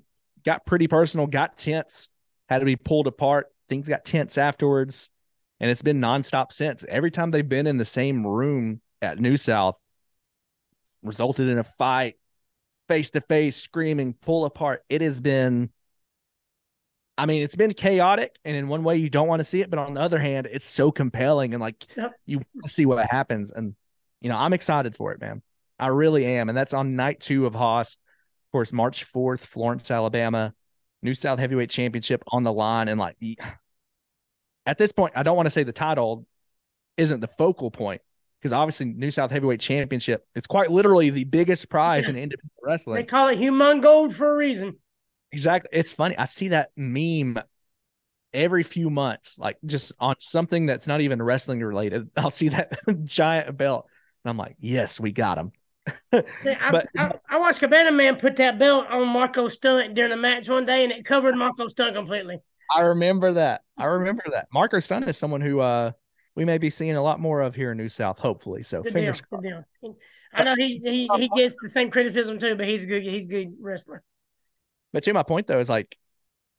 [0.46, 2.10] got pretty personal, got tense,
[2.48, 3.48] had to be pulled apart.
[3.70, 5.10] Things got tense afterwards.
[5.60, 6.86] And it's been nonstop since.
[6.88, 9.76] Every time they've been in the same room at New South,
[11.02, 12.16] resulted in a fight,
[12.88, 14.84] face to face, screaming, pull apart.
[14.88, 15.72] It has been
[17.18, 19.70] I mean, it's been chaotic, and in one way you don't want to see it,
[19.72, 22.14] but on the other hand, it's so compelling and like Yep.
[22.26, 23.52] you want to see what happens.
[23.52, 23.76] And
[24.22, 25.42] you know, I'm excited for it, man.
[25.80, 26.50] I really am.
[26.50, 27.96] And that's on night two of Hoss.
[27.96, 30.54] Of course, March 4th, Florence, Alabama,
[31.04, 32.88] New South Heavyweight Championship on the line.
[32.88, 33.18] And like
[34.66, 36.26] at this point, I don't want to say the title
[36.98, 38.02] isn't the focal point
[38.42, 42.12] because obviously New South Heavyweight Championship it's quite literally the biggest prize Yeah.
[42.16, 42.96] in independent wrestling.
[42.96, 44.78] They call it human gold for a reason.
[45.32, 45.70] Exactly.
[45.74, 46.18] It's funny.
[46.18, 47.40] I see that meme
[48.34, 52.10] every few months, like just on something that's not even wrestling related.
[52.18, 53.88] I'll see that giant belt.
[54.24, 55.52] And I'm like, yes, we got him.
[56.12, 56.24] I,
[56.72, 60.50] But- I, I watched Cabana Man put that belt on Marco Stunt during a match
[60.50, 62.40] one day, and it covered Marco Stunt completely.
[62.76, 63.62] I remember that.
[63.78, 64.48] I remember that.
[64.54, 65.92] Marco Stunt is someone who uh
[66.36, 68.62] we may be seeing a lot more of here in New South, hopefully.
[68.64, 68.94] So Good deal.
[68.94, 69.44] fingers Good crossed.
[69.82, 69.98] deal.
[70.34, 73.26] I know he, he he gets the same criticism too, but he's a good he's
[73.26, 74.04] a good wrestler.
[74.94, 75.98] But to my point though is like,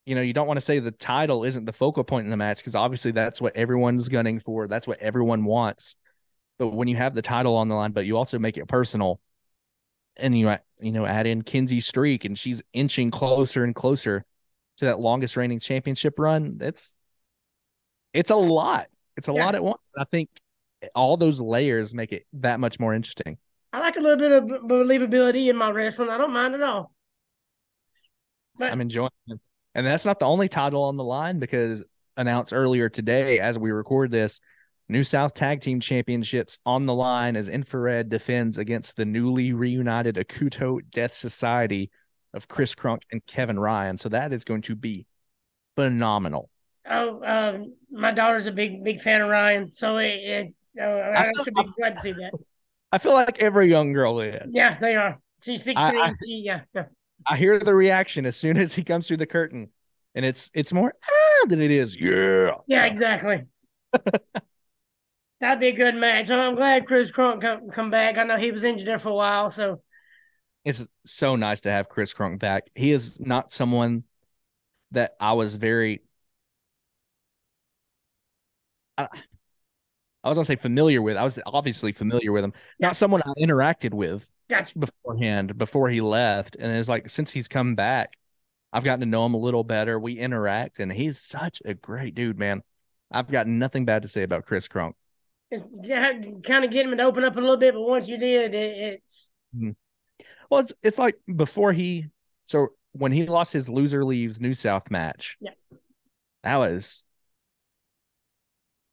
[0.07, 2.37] you know, you don't want to say the title isn't the focal point in the
[2.37, 4.67] match because obviously that's what everyone's gunning for.
[4.67, 5.97] That's what everyone wants.
[6.59, 9.21] But when you have the title on the line, but you also make it personal,
[10.17, 14.25] and you you know add in Kenzie Streak, and she's inching closer and closer
[14.79, 16.59] to that longest reigning championship run.
[16.61, 16.95] It's
[18.13, 18.89] it's a lot.
[19.17, 19.45] It's a Yeah.
[19.45, 19.93] lot at once.
[19.97, 20.31] I think
[20.95, 23.37] all those layers make it that much more interesting.
[23.73, 26.09] I like a little bit of believability in my wrestling.
[26.09, 26.93] I don't mind at all.
[28.61, 29.41] I'm enjoying it.
[29.75, 31.85] And that's not the only title on the line because
[32.17, 34.41] announced earlier today as we record this,
[34.89, 40.17] New South Tag Team Championships on the line as Infrared defends against the newly reunited
[40.17, 41.91] Akuto Death Society
[42.35, 43.99] of Chris Crunk and Kevin Ryan.
[43.99, 45.07] So that is going to be
[45.77, 46.49] phenomenal.
[46.91, 51.29] oh, um, my daughter's a big big fan of Ryan, so it, it's uh, I,
[51.29, 52.33] I should be glad to see that.
[52.93, 54.49] I feel like every young girl is.
[54.51, 55.19] Yeah, they are.
[55.43, 55.77] She's sixteen.
[55.77, 56.85] I- I- she, yeah, yeah.
[57.29, 59.71] I hear the reaction as soon as he comes through the curtain,
[60.15, 62.53] and it's it's more ah, than it is yeah.
[62.67, 63.45] Yeah, So- exactly.
[65.41, 66.27] That'd be a good match.
[66.27, 68.19] So I'm glad Chris Crunk come, come back.
[68.19, 69.81] I know he was injured there for a while, so
[70.65, 72.65] it's so nice to have Chris Crunk back.
[72.75, 74.03] He is not someone
[74.91, 76.03] that I was very
[78.97, 79.07] I,
[80.25, 81.17] I was gonna say familiar with.
[81.17, 82.53] I was obviously familiar with him.
[82.79, 82.89] Yeah.
[82.89, 84.79] Not someone I interacted with gotcha.
[84.79, 86.57] beforehand before he left.
[86.57, 88.17] And it's like since he's come back,
[88.73, 89.99] I've gotten to know him a little better.
[89.99, 92.63] We interact and he's such a great dude, man.
[93.11, 94.93] I've got nothing bad to say about Chris Crunk.
[95.51, 95.65] It's
[96.47, 98.77] kind of get him to open up a little bit, but once you did, it,
[98.77, 99.71] it's mm-hmm.
[100.51, 102.07] Well, it's it's like before he
[102.45, 105.39] so when he lost his loser leaves New South match.
[105.41, 105.53] Yeah.
[106.43, 107.05] That was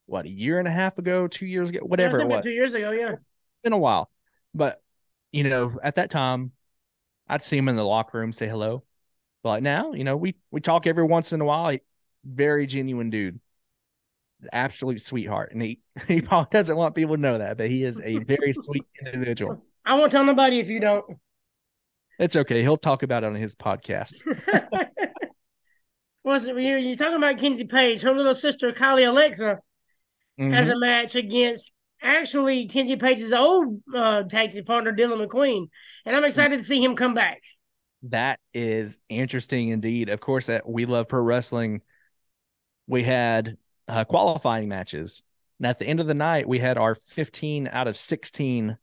[0.06, 2.44] what a year and a half ago, two years ago, whatever it was.
[2.44, 2.92] two years ago.
[2.92, 3.16] Yeah,
[3.64, 4.10] Been a while.
[4.54, 4.82] But
[5.36, 6.52] you know, at that time,
[7.28, 8.84] I'd see him in the locker room, say hello.
[9.44, 11.70] But now, you know, we we talk every once in a while.
[11.70, 11.82] He,
[12.24, 13.40] very genuine dude.
[14.54, 15.52] Absolute sweetheart.
[15.52, 18.54] And he, he probably doesn't want people to know that, but he is a very
[18.62, 19.62] sweet individual.
[19.86, 21.06] I won't tell nobody if you don't.
[22.18, 22.62] It's okay.
[22.62, 24.14] He'll talk about it on his podcast.
[26.24, 26.78] Was it you?
[26.78, 28.02] You're talking about Kenzie Paige.
[28.02, 29.60] Her little sister Kylie Alexa
[30.40, 30.74] has Mhm.
[30.74, 31.72] a match against
[32.06, 35.70] actually Kenzie Paige's old uh, tag team partner Dylan McQueen,
[36.06, 37.42] and I'm excited to see him come back.
[38.04, 40.10] That is interesting indeed.
[40.10, 41.82] Of course, at We Love Pro Wrestling,
[42.88, 45.24] we had uh, qualifying matches.
[45.60, 48.78] And at the end of the night, we had our 15 out of 16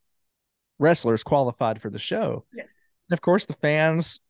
[0.78, 2.44] wrestlers qualified for the show.
[2.52, 2.64] Yeah.
[3.08, 4.20] And of course, the fans,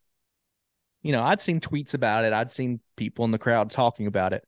[1.03, 4.33] you know, I'd seen tweets about it, I'd seen people in the crowd talking about
[4.33, 4.47] it.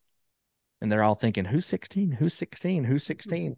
[0.81, 2.11] And they're all thinking, who's 16?
[2.11, 2.83] Who's 16?
[2.83, 3.55] Who's 16?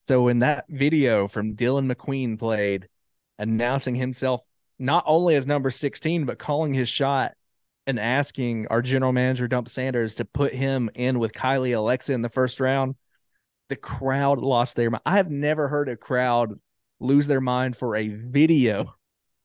[0.00, 2.88] So when that video from Dylan McQueen played,
[3.38, 4.42] announcing himself
[4.78, 7.34] not only as number 16, but calling his shot
[7.86, 12.22] and asking our general manager, Dump Sanders, to put him in with Kylie Alexa in
[12.22, 12.94] the first round,
[13.68, 15.02] the crowd lost their mind.
[15.04, 16.58] I have never heard a crowd
[17.00, 18.94] lose their mind for a video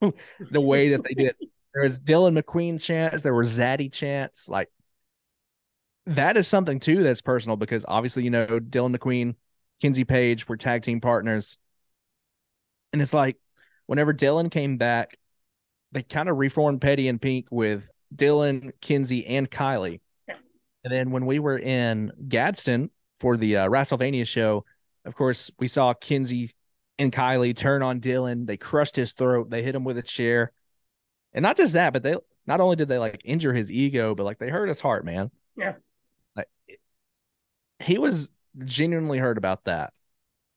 [0.50, 1.36] the way that they did.
[1.72, 4.48] There was Dylan McQueen chants, there were Zaddy chants.
[4.48, 4.70] Like
[6.06, 9.34] that is something too that's personal because obviously, you know, Dylan McQueen,
[9.80, 11.58] Kenzie Paige were tag team partners.
[12.92, 13.36] And it's like
[13.86, 15.18] whenever Dylan came back,
[15.92, 20.00] they kind of reformed Petty and Pink with Dylan, Kenzie, and Kylie.
[20.28, 20.36] Yeah.
[20.84, 24.64] And then when we were in Gadsden for the uh, WrestleMania show,
[25.04, 26.50] of course, we saw Kenzie
[26.98, 28.46] and Kylie turn on Dylan.
[28.46, 29.50] They crushed his throat.
[29.50, 30.52] They hit him with a chair.
[31.32, 34.24] And not just that, but they not only did they like injure his ego, but
[34.24, 35.30] like they hurt his heart, man.
[35.56, 35.74] Yeah.
[36.36, 36.48] Like
[37.80, 38.30] he was
[38.64, 39.92] genuinely heard about that.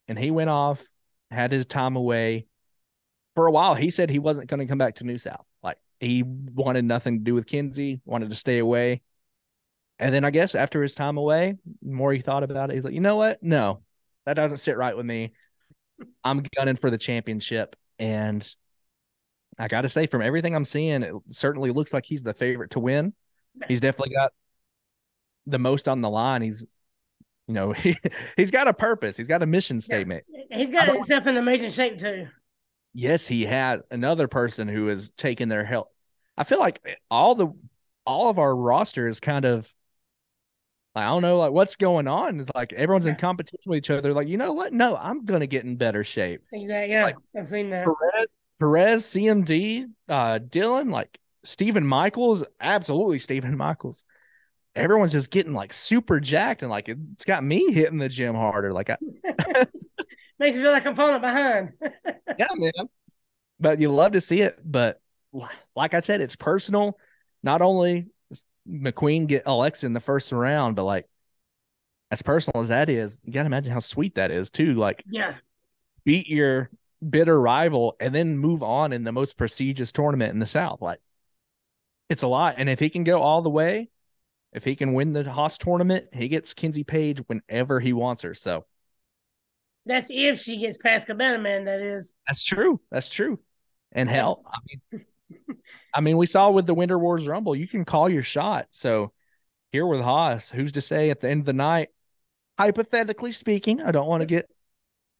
[0.08, 0.84] And he went off,
[1.32, 2.48] had his time away.
[3.36, 5.46] For a while, he said he wasn't going to come back to New South.
[5.62, 9.02] Like he wanted nothing to do with Kenzie, wanted to stay away.
[10.00, 12.94] And then I guess after his time away, more he thought about it, he's like,
[12.94, 13.42] you know what?
[13.42, 13.82] No,
[14.26, 15.34] that doesn't sit right with me.
[16.24, 17.76] I'm gunning for the championship.
[17.98, 18.48] And
[19.58, 22.72] I got to say, from everything I'm seeing, it certainly looks like he's the favorite
[22.72, 23.14] to win.
[23.68, 24.32] He's definitely got
[25.48, 26.44] the most on the line.
[26.44, 26.66] He's,
[27.48, 27.96] you know, he,
[28.36, 29.18] he's got a purpose.
[29.18, 30.26] He's got a mission statement.
[30.30, 30.58] Yeah.
[30.58, 32.28] He's got himself in amazing shape too.
[32.94, 35.92] Yes, he has another person who is taking their help.
[36.38, 36.80] I feel like
[37.10, 37.48] all the
[38.06, 39.72] all of our roster is kind of
[40.96, 42.40] I don't know, like what's going on.
[42.40, 44.14] It's like everyone's in competition with each other.
[44.14, 44.74] Like, you know what?
[44.74, 46.42] No, I'm gonna get in better shape.
[46.52, 46.92] Exactly.
[46.92, 47.86] Yeah, like, I've seen that.
[47.86, 48.28] Perez,
[48.60, 54.04] Perez CMD, uh, Dylan, like Stephen Michaels, absolutely Stephen Michaels.
[54.78, 58.72] Everyone's just getting like super jacked, and like it's got me hitting the gym harder.
[58.72, 58.98] Like, I,
[60.40, 61.74] makes me feel like I'm falling behind.
[62.38, 62.72] yeah, man.
[63.60, 64.60] But you love to see it.
[64.64, 65.02] But
[65.76, 66.98] like I said, it's personal.
[67.44, 68.08] Not only
[68.70, 71.08] McQueen get Alexa in the first round, but like
[72.12, 74.74] as personal as that is, you gotta imagine how sweet that is too.
[74.74, 75.36] Like, yeah,
[76.06, 76.70] beat your
[77.08, 80.82] bitter rival and then move on in the most prestigious tournament in the South.
[80.82, 81.00] Like,
[82.10, 82.56] it's a lot.
[82.58, 83.90] And if he can go all the way,
[84.54, 88.34] if he can win the Hoss tournament, he gets Kenzie Paige whenever he wants her.
[88.34, 88.66] So
[89.86, 92.14] that's if she gets past Cabana Man, that is.
[92.28, 92.80] That's true.
[92.92, 93.40] That's true.
[93.92, 95.06] And hell, I mean,
[95.94, 98.68] I mean, we saw with the Winter Wars Rumble, you can call your shot.
[98.70, 99.12] So
[99.72, 101.90] here with Hoss, who's to say at the end of the night,
[102.58, 104.50] hypothetically speaking, I don't want to get,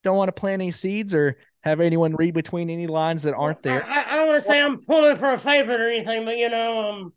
[0.04, 3.64] don't want to plant any seeds or have anyone read between any lines that aren't
[3.64, 3.84] there.
[3.84, 6.50] I, I don't want to say I'm pulling for a favorite or anything, but you
[6.50, 7.14] know, um,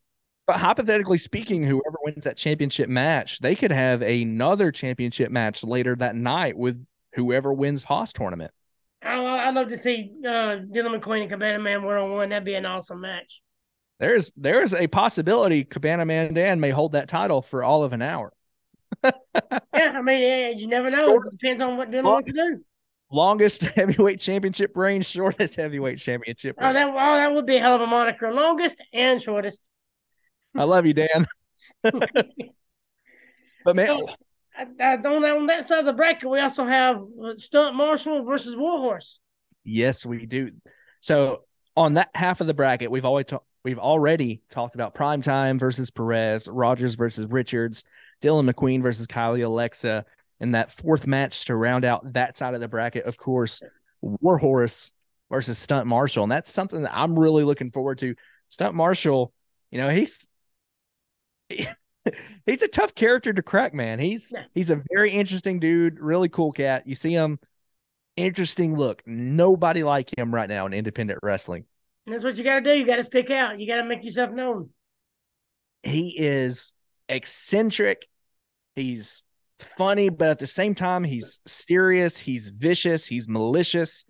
[0.50, 5.94] but hypothetically speaking, whoever wins that championship match, they could have another championship match later
[5.94, 6.84] that night with
[7.14, 8.50] whoever wins Hoss tournament.
[9.00, 12.30] I'd love to see uh, Dylan McQueen and Cabana Man one on one.
[12.30, 13.42] That'd be an awesome match.
[14.00, 18.02] There's there's a possibility Cabana Man Dan may hold that title for all of an
[18.02, 18.32] hour.
[19.04, 19.12] yeah,
[19.72, 21.14] I mean, yeah, you never know.
[21.14, 22.64] It depends on what Dylan wants to do.
[23.12, 26.56] Longest heavyweight championship reign, shortest heavyweight championship.
[26.60, 28.32] Oh, that oh, that would be a hell of a moniker.
[28.32, 29.68] Longest and shortest.
[30.56, 31.26] I love you, Dan.
[31.82, 34.06] but man, so,
[34.56, 38.56] I, on, on that side of the bracket, we also have uh, Stunt Marshall versus
[38.56, 39.18] Warhorse.
[39.64, 40.50] Yes, we do.
[41.00, 41.44] So
[41.76, 45.58] on that half of the bracket, we've always ta- we've already talked about Prime Time
[45.58, 47.84] versus Perez, Rogers versus Richards,
[48.22, 50.04] Dylan McQueen versus Kylie Alexa,
[50.40, 53.62] and that fourth match to round out that side of the bracket, of course,
[54.02, 54.92] Warhorse
[55.30, 58.14] versus Stunt Marshall, and that's something that I'm really looking forward to.
[58.48, 59.32] Stunt Marshall,
[59.70, 60.26] you know, he's
[62.46, 63.98] he's a tough character to crack, man.
[63.98, 64.44] He's yeah.
[64.54, 66.86] he's a very interesting dude, really cool cat.
[66.86, 67.38] You see him,
[68.16, 69.02] interesting look.
[69.06, 71.64] Nobody like him right now in independent wrestling.
[72.06, 72.78] And that's what you got to do.
[72.78, 73.58] You got to stick out.
[73.58, 74.70] You got to make yourself known.
[75.82, 76.72] He is
[77.08, 78.06] eccentric.
[78.76, 79.22] He's
[79.58, 82.18] funny, but at the same time, he's serious.
[82.18, 83.06] He's vicious.
[83.06, 84.04] He's malicious.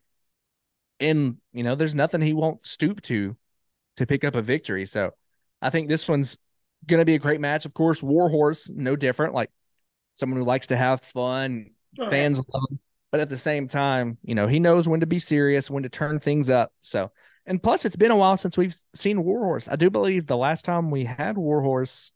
[0.99, 3.37] And, you know, there's nothing he won't stoop to
[3.97, 4.87] to pick up a victory.
[4.87, 5.13] So
[5.61, 6.39] I think this one's
[6.87, 7.65] going to be a great match.
[7.65, 9.35] Of course, Warhorse, no different.
[9.35, 9.51] Like
[10.15, 12.43] someone who likes to have fun, oh, fans yeah.
[12.53, 12.79] love him.
[13.11, 15.89] But at the same time, you know, he knows when to be serious, when to
[15.89, 16.73] turn things up.
[16.81, 17.11] So,
[17.45, 19.69] and plus, it's been a while since we've seen Warhorse.
[19.69, 22.13] I do believe the last time we had Warhorse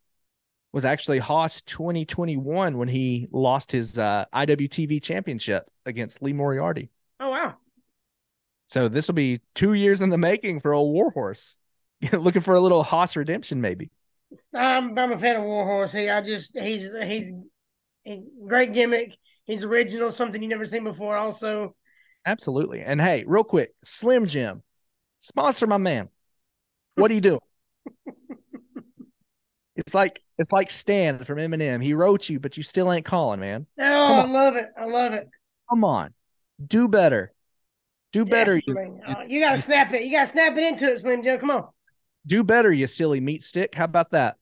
[0.73, 6.91] was actually Hoss 2021 when he lost his uh, IWTV championship against Lee Moriarty.
[7.19, 7.55] Oh, wow.
[8.67, 11.57] So this will be two years in the making for a Warhorse.
[12.13, 13.91] Looking for a little Hoss redemption, maybe.
[14.55, 15.93] I'm I'm a fan of Warhorse.
[15.93, 17.33] He I just he's he's
[18.05, 19.17] he's great gimmick.
[19.45, 21.17] He's original, something you never seen before.
[21.17, 21.75] Also,
[22.25, 22.81] absolutely.
[22.81, 24.63] And hey, real quick, Slim Jim,
[25.19, 26.09] sponsor my man.
[26.95, 27.39] What do you do?
[29.77, 31.83] it's like it's like Stan from Eminem.
[31.83, 33.67] He wrote you, but you still ain't calling, man.
[33.79, 34.69] Oh, I love it.
[34.79, 35.29] I love it.
[35.71, 36.15] Come on,
[36.65, 37.33] do better.
[38.13, 38.61] Do better.
[38.65, 40.05] You, uh, you gotta snap it.
[40.05, 41.39] You gotta snap it into it, Slim Jim.
[41.41, 41.69] Come on
[42.27, 43.75] do better, you silly meat stick.
[43.75, 44.37] How about that?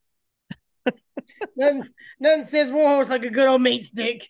[1.56, 1.88] nothing,
[2.20, 4.28] nothing says Warhorse like a good old meat stick.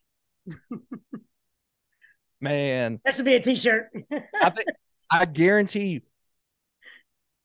[2.40, 3.90] Man, that should be a T-shirt.
[4.42, 4.68] I think
[5.10, 6.00] I guarantee you.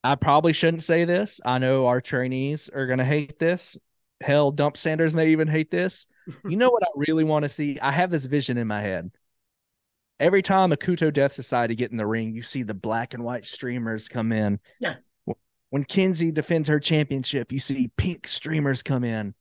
[0.03, 1.39] I probably shouldn't say this.
[1.45, 3.77] I know our trainees are gonna hate this.
[4.21, 6.07] Hell, Dump Sanders may even hate this.
[6.47, 7.79] You know what I really want to see?
[7.79, 9.11] I have this vision in my head.
[10.19, 13.23] Every time a Kuto Death Society get in the ring, you see the black and
[13.23, 14.59] white streamers come in.
[14.79, 14.95] Yeah
[15.69, 19.33] when Kenzie defends her championship, you see pink streamers come in.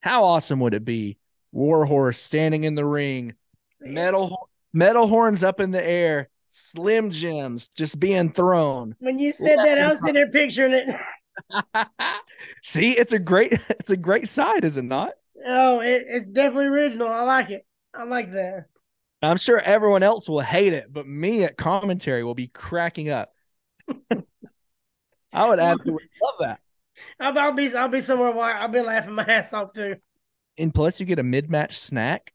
[0.00, 1.18] How awesome would it be?
[1.52, 3.34] Warhorse standing in the ring,
[3.80, 8.96] metal metal horns up in the air, slim jims just being thrown.
[8.98, 10.94] When you said that, I was sitting there picturing it.
[12.62, 15.12] See, it's a great it's a great side, is it not?
[15.46, 17.08] Oh, it, it's definitely original.
[17.08, 17.66] I like it.
[17.94, 18.66] I like that.
[19.22, 23.32] I'm sure everyone else will hate it, but me at commentary will be cracking up.
[25.32, 26.60] I would absolutely love that.
[27.18, 29.96] I'll, I'll, be I'll be somewhere where I'll be laughing my ass off too.
[30.58, 32.32] And plus, you get a mid match snack.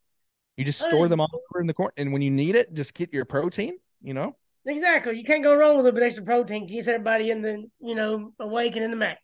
[0.56, 2.96] You just store them all over in the corner, and when you need it, just
[2.96, 3.78] get your protein.
[4.02, 4.36] You know
[4.66, 5.18] exactly.
[5.18, 6.68] You can't go wrong with a bit extra protein.
[6.68, 9.20] Keeps everybody in the you know awake and in the match.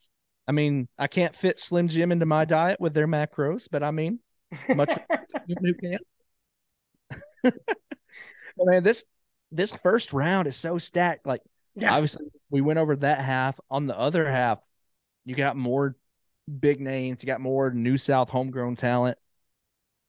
[0.47, 3.91] I mean, I can't fit Slim Jim into my diet with their macros, but I
[3.91, 4.19] mean,
[4.69, 4.93] much
[5.47, 5.97] who can.
[8.57, 9.05] man, this
[9.51, 11.25] this first round is so stacked.
[11.25, 11.41] Like,
[11.75, 11.93] yeah.
[11.93, 13.59] obviously, we went over that half.
[13.69, 14.59] On the other half,
[15.25, 15.95] you got more
[16.59, 17.23] big names.
[17.23, 19.17] You got more New South homegrown talent.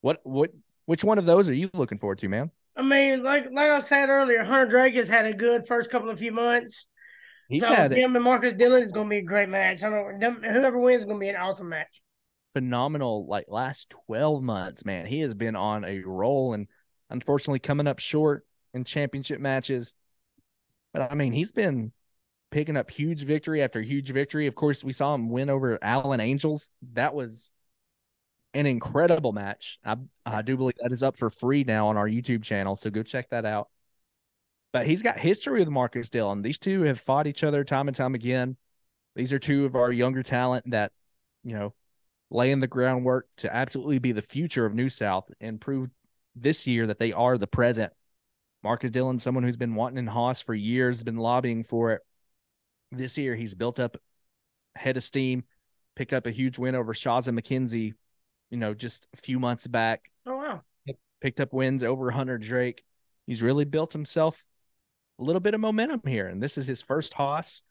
[0.01, 0.51] What what
[0.87, 2.51] which one of those are you looking forward to, man?
[2.77, 6.11] I mean, like like I said earlier, Hunter Drake has had a good first couple
[6.11, 6.87] of few months.
[7.49, 8.17] He's so had him it.
[8.17, 9.83] and Marcus Dillon is going to be a great match.
[9.83, 12.03] I don't whoever wins is going to be an awesome match.
[12.53, 15.07] Phenomenal, like last twelve months, man.
[15.07, 16.69] He has been on a roll, and
[17.11, 19.95] unfortunately, coming up short in championship matches.
[20.95, 21.93] But I mean, he's been
[22.51, 24.47] picking up huge victory after huge victory.
[24.47, 26.71] Of course, we saw him win over Alan Angels.
[26.95, 27.51] That was
[28.55, 29.79] an incredible match.
[29.85, 32.89] I I do believe that is up for free now on our YouTube channel, so
[32.89, 33.69] go check that out.
[34.73, 36.43] But he's got history with Marcus Dillon.
[36.43, 38.57] These two have fought each other time and time again.
[39.17, 40.93] These are two of our younger talent that,
[41.45, 41.75] you know,
[42.31, 45.91] laying the groundwork to absolutely be the future of New South and prove
[46.35, 47.93] this year that they are the present.
[48.65, 52.01] Marcus Dillon, someone who's been wanting in Hoss for years, been lobbying for it.
[52.91, 53.99] This year, he's built up
[54.75, 55.45] head of steam,
[55.95, 57.93] picked up a huge win over Shazza McKenzie,
[58.51, 60.11] you know, just a few months back.
[60.25, 60.57] Oh, wow.
[61.21, 62.83] Picked up wins over Hunter Drake.
[63.27, 64.45] He's really built himself
[65.19, 66.27] a little bit of momentum here.
[66.27, 67.63] And this is his first Hoss.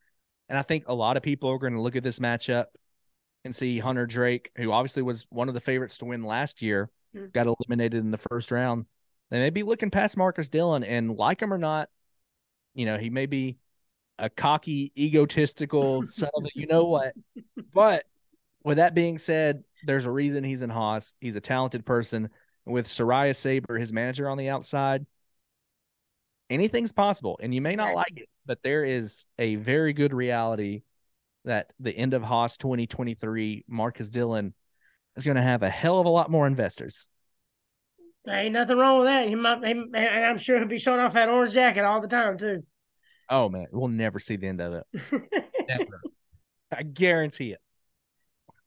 [0.47, 2.65] And I think a lot of people are going to look at this matchup
[3.43, 6.91] and see Hunter Drake, who obviously was one of the favorites to win last year,
[7.15, 7.27] mm-hmm.
[7.33, 8.85] got eliminated in the first round.
[9.33, 11.89] They may be looking past Marcus Dillon and like him or not,
[12.75, 13.57] you know, he may be
[14.19, 17.13] a cocky, egotistical son of a you know what.
[17.73, 18.05] But
[18.63, 21.15] with that being said, there's a reason he's in Hoss.
[21.19, 22.29] He's a talented person.
[22.65, 25.05] With Soraya Saber, his manager on the outside,
[26.49, 30.83] anything's possible and you may not like it but there is a very good reality
[31.45, 34.53] that the end of hoss 2023 marcus dillon
[35.15, 37.07] is going to have a hell of a lot more investors
[38.25, 40.99] there ain't nothing wrong with that he might he, and i'm sure he'll be showing
[40.99, 42.63] off that orange jacket all the time too
[43.29, 44.85] oh man we'll never see the end of it
[45.67, 46.01] never
[46.71, 47.59] i guarantee it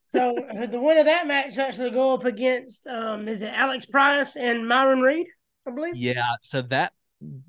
[0.09, 0.35] so
[0.71, 4.67] the winner of that match actually go up against um is it alec price and
[4.67, 5.27] myron reed
[5.67, 6.93] i believe yeah so that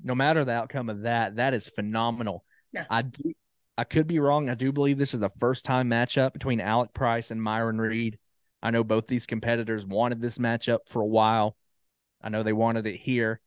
[0.02, 2.44] no matter the outcome of that, that is phenomenal.
[2.72, 2.84] Yeah.
[2.90, 3.32] I do,
[3.76, 4.48] I could be wrong.
[4.48, 8.18] I do believe this is the first time matchup between Alec Price and Myron Reed.
[8.62, 11.56] I know both these competitors wanted this matchup for a while.
[12.22, 13.40] I know they wanted it here.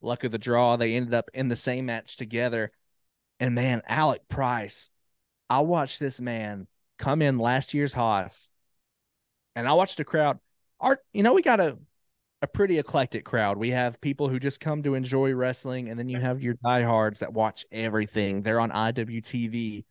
[0.00, 2.70] Luck of the draw, they ended up in the same match together.
[3.40, 4.90] And man, Alec Price,
[5.50, 6.66] I watched this man
[6.98, 8.52] come in last year's Hoss,
[9.56, 10.38] and I watched the crowd.
[10.80, 11.78] Art, you know, we got a
[12.40, 13.58] a pretty eclectic crowd.
[13.58, 17.20] We have people who just come to enjoy wrestling, and then you have your diehards
[17.20, 18.42] that watch everything.
[18.42, 19.84] They're on IWTV,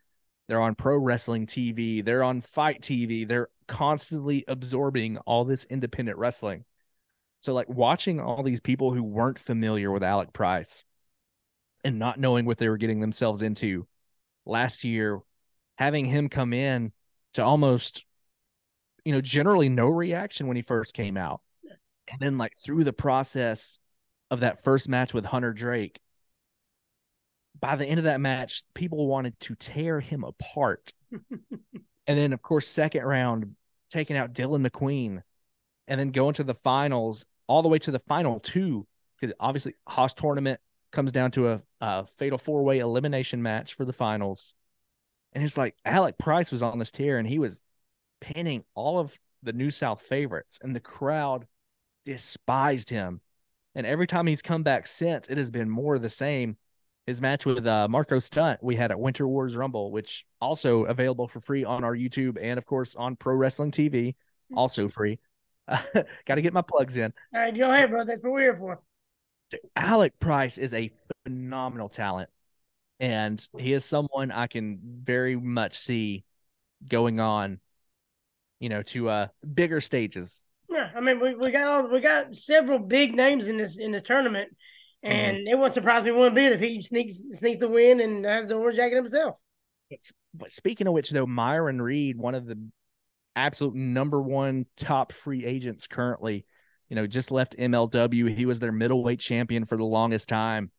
[0.48, 3.28] they're on Pro Wrestling TV, they're on Fight TV.
[3.28, 6.64] They're constantly absorbing all this independent wrestling.
[7.42, 10.84] So, like watching all these people who weren't familiar with Alec Price
[11.84, 13.88] and not knowing what they were getting themselves into
[14.46, 15.20] last year,
[15.78, 16.92] having him come in
[17.36, 18.06] to almost,
[19.06, 21.42] you know, generally no reaction when he first came out
[22.08, 23.80] and then like through the process
[24.32, 26.00] of that first match with Hunter Drake,
[27.60, 30.94] by the end of that match, people wanted to tear him apart.
[31.12, 31.72] and
[32.06, 33.56] then, of course, second round,
[33.90, 35.24] taking out Dylan McQueen,
[35.88, 38.86] and then going to the finals, all the way to the final two,
[39.20, 40.60] because obviously Hoss tournament
[40.92, 44.54] comes down to a, a fatal four way elimination match for the finals.
[45.34, 47.62] And it's like Alec Price was on this tier and he was
[48.20, 51.48] pinning all of the New South favorites, and the crowd
[52.06, 53.22] despised him.
[53.76, 56.58] And every time he's come back since, it has been more of the same.
[57.06, 61.28] His match with uh, Marko Stunt, we had at Winter Wars Rumble, which also available
[61.28, 64.16] for free on our YouTube and of course on Pro Wrestling TV,
[64.54, 65.20] also free.
[66.26, 67.14] Got to get my plugs in.
[67.34, 68.06] All right, go ahead, bro.
[68.06, 68.82] That's what we're here for.
[69.76, 70.92] Alec Price is a
[71.24, 72.30] phenomenal talent,
[73.00, 76.26] and he is someone I can very much see
[76.88, 77.60] going on,
[78.60, 82.36] you know, to uh bigger stages yeah, I mean we, we got all, we got
[82.36, 84.56] several big names in this in this tournament,
[85.02, 85.48] and mm-hmm.
[85.48, 88.56] it wouldn't surprise me one bit if he sneaks sneaks the win and has the
[88.56, 89.36] orange jacket himself.
[90.34, 92.60] But speaking of which, though, Myron Reed, one of the
[93.38, 96.46] absolute number one top free agents currently,
[96.90, 98.36] you know, just left MLW.
[98.36, 100.72] He was their middleweight champion for the longest time.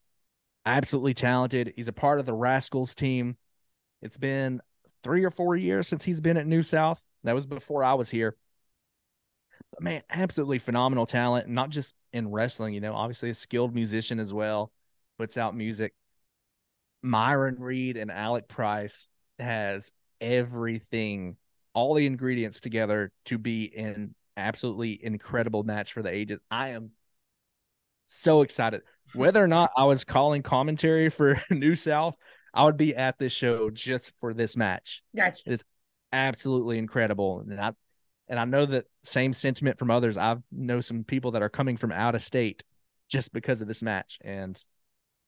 [0.67, 1.73] Absolutely talented.
[1.77, 3.37] He's a part of the Rascals team.
[4.03, 4.61] It's been
[5.03, 7.01] three or four years since he's been at New South.
[7.25, 8.37] That was before I was here.
[9.73, 14.19] But man, absolutely phenomenal talent, not just in wrestling, you know, obviously a skilled musician
[14.19, 14.73] as well,
[15.19, 15.95] puts out music.
[17.03, 21.37] Myron Reed and Alec Price has everything,
[21.79, 26.41] all the ingredients together to be an absolutely incredible match for the ages.
[26.51, 26.91] I am
[28.03, 28.81] so excited.
[29.15, 32.17] Whether or not I was calling commentary for New South,
[32.53, 35.05] I would be at this show just for this match.
[35.15, 35.41] Gotcha.
[35.47, 35.63] It is
[36.11, 37.45] absolutely incredible.
[37.49, 37.73] And I
[38.27, 40.19] and I know that same sentiment from others.
[40.19, 42.65] I know some people that are coming from out of state
[43.09, 44.19] just because of this match.
[44.21, 44.61] And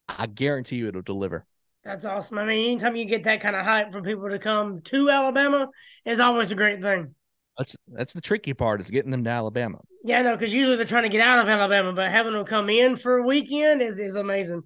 [0.09, 1.47] I guarantee you it'll deliver.
[1.85, 2.39] That's awesome.
[2.39, 5.69] I mean, anytime you get that kind of hype from people to come to Alabama
[6.05, 7.15] is always a great thing.
[7.57, 9.79] That's that's the tricky part is getting them to Alabama.
[10.05, 12.71] Yeah, no, because usually they're trying to get out of Alabama, but having them come
[12.71, 14.63] in for a weekend is is amazing.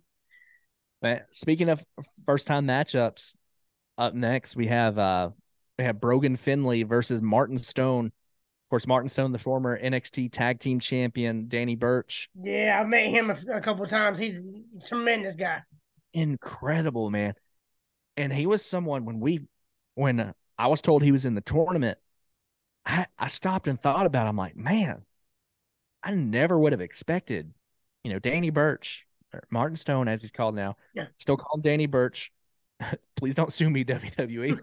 [1.01, 1.85] But speaking of
[2.27, 3.35] first time matchups,
[3.97, 5.31] up next we have uh
[5.79, 8.07] we have Brogan Finlay versus Martin Stone.
[8.07, 12.29] Of course, Martin Stone, the former NXT Tag Team Champion, Danny Burch.
[12.43, 14.19] Yeah, I've met him a, a couple times.
[14.19, 15.63] He's a tremendous guy.
[16.15, 17.35] Incredible, man.
[18.17, 19.41] And he was someone when we,
[19.95, 21.99] when uh, I was told he was in the tournament,
[22.87, 24.27] I, I stopped and thought about.
[24.27, 24.31] It.
[24.31, 25.05] I'm like, man,
[26.03, 27.53] I never would have expected,
[28.05, 29.07] you know, Danny Burch,
[29.51, 30.77] Martin Stone, as he's called now.
[30.95, 31.07] Yeah.
[31.19, 32.33] Still call him Danny Burch.
[33.17, 34.61] Please don't sue me, WWE.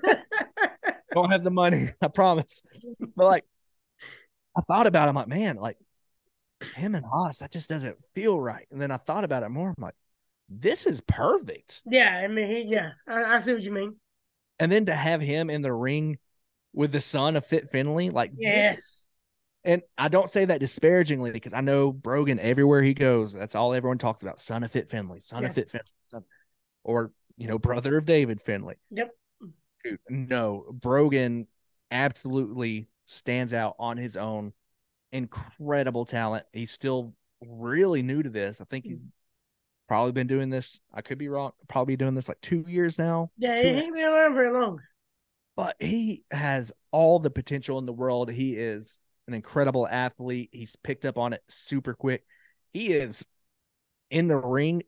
[1.13, 2.63] don't have the money, I promise.
[3.15, 3.45] But like,
[4.57, 5.09] I thought about it.
[5.09, 5.77] I'm like, man, like
[6.75, 8.67] him and Hoss, that just doesn't feel right.
[8.71, 9.69] And then I thought about it more.
[9.69, 9.95] I'm like,
[10.59, 11.81] this is perfect.
[11.85, 13.95] Yeah, I mean, he, yeah, I, I, see what you mean.
[14.59, 16.17] And then to have him in the ring
[16.73, 18.75] with the son of Fit Finlay, like yes.
[18.75, 19.07] This,
[19.63, 23.73] and I don't say that disparagingly because I know Brogan everywhere he goes, that's all
[23.73, 24.41] everyone talks about.
[24.41, 25.49] Son of Fit Finlay, son yeah.
[25.49, 26.25] of Fit Finley,
[26.83, 28.75] or you know, brother of David Finlay.
[28.89, 29.11] Yep.
[29.83, 31.47] Dude, no, Brogan
[31.91, 34.53] absolutely stands out on his own.
[35.11, 36.45] Incredible talent.
[36.53, 37.13] He's still
[37.45, 38.61] really new to this.
[38.61, 39.07] I think he's mm.
[39.91, 40.79] Probably been doing this.
[40.93, 41.51] I could be wrong.
[41.67, 43.29] Probably doing this like two years now.
[43.37, 44.79] Yeah, he ain't been around very long.
[45.57, 48.31] But he has all the potential in the world.
[48.31, 50.47] He is an incredible athlete.
[50.53, 52.23] He's picked up on it super quick.
[52.71, 53.25] He is
[54.09, 54.83] in the ring.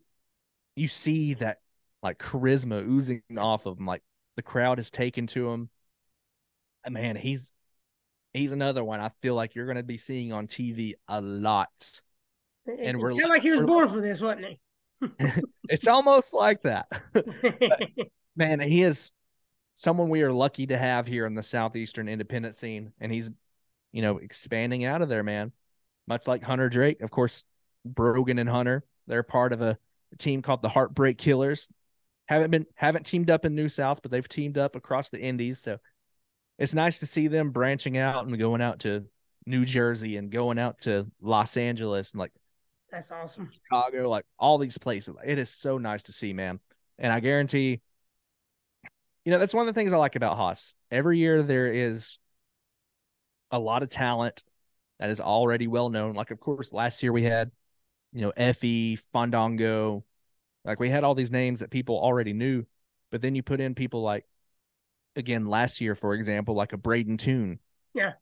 [0.77, 1.57] You see that
[2.01, 3.85] like charisma oozing off of him.
[3.85, 4.03] Like
[4.37, 5.69] the crowd has taken to him.
[6.85, 7.51] And man, he's
[8.31, 12.01] he's another one I feel like you're going to be seeing on TV a lot.
[12.65, 14.59] And we're kind of like he was born for this, wasn't he?
[15.69, 16.87] It's almost like that.
[17.13, 17.25] but,
[18.35, 19.11] man, he is
[19.73, 23.29] someone we are lucky to have here in the southeastern independent scene, and he's
[23.91, 25.51] you know expanding out of there, man.
[26.07, 27.43] Much like Hunter Drake, of course,
[27.85, 29.77] Brogan and Hunter, they're part of a,
[30.11, 31.69] a team called the Heartbreak Killers.
[32.27, 35.59] Haven't been haven't teamed up in New South, but they've teamed up across the Indies.
[35.59, 35.77] So
[36.57, 39.05] it's nice to see them branching out and going out to
[39.45, 42.31] New Jersey and going out to Los Angeles and like
[42.93, 43.49] that's awesome.
[43.51, 45.15] Chicago, like all these places.
[45.25, 46.59] It is so nice to see, man.
[46.99, 47.81] And I guarantee,
[49.25, 50.75] you know, that's one of the things I like about Hoss.
[50.91, 52.19] Every year there is
[53.49, 54.43] a lot of talent
[54.99, 56.13] that is already well known.
[56.13, 57.51] Like, of course, last year we had,
[58.13, 60.05] you know, Effy, Fandango.
[60.63, 62.63] Like we had all these names that people already knew.
[63.09, 64.25] But then you put in people like
[65.15, 67.59] again last year, for example, like a Brayden Toon.
[67.95, 68.13] Yeah.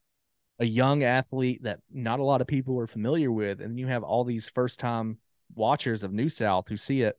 [0.58, 3.60] A young athlete that not a lot of people are familiar with.
[3.60, 5.18] And you have all these first time
[5.54, 7.18] watchers of New South who see it,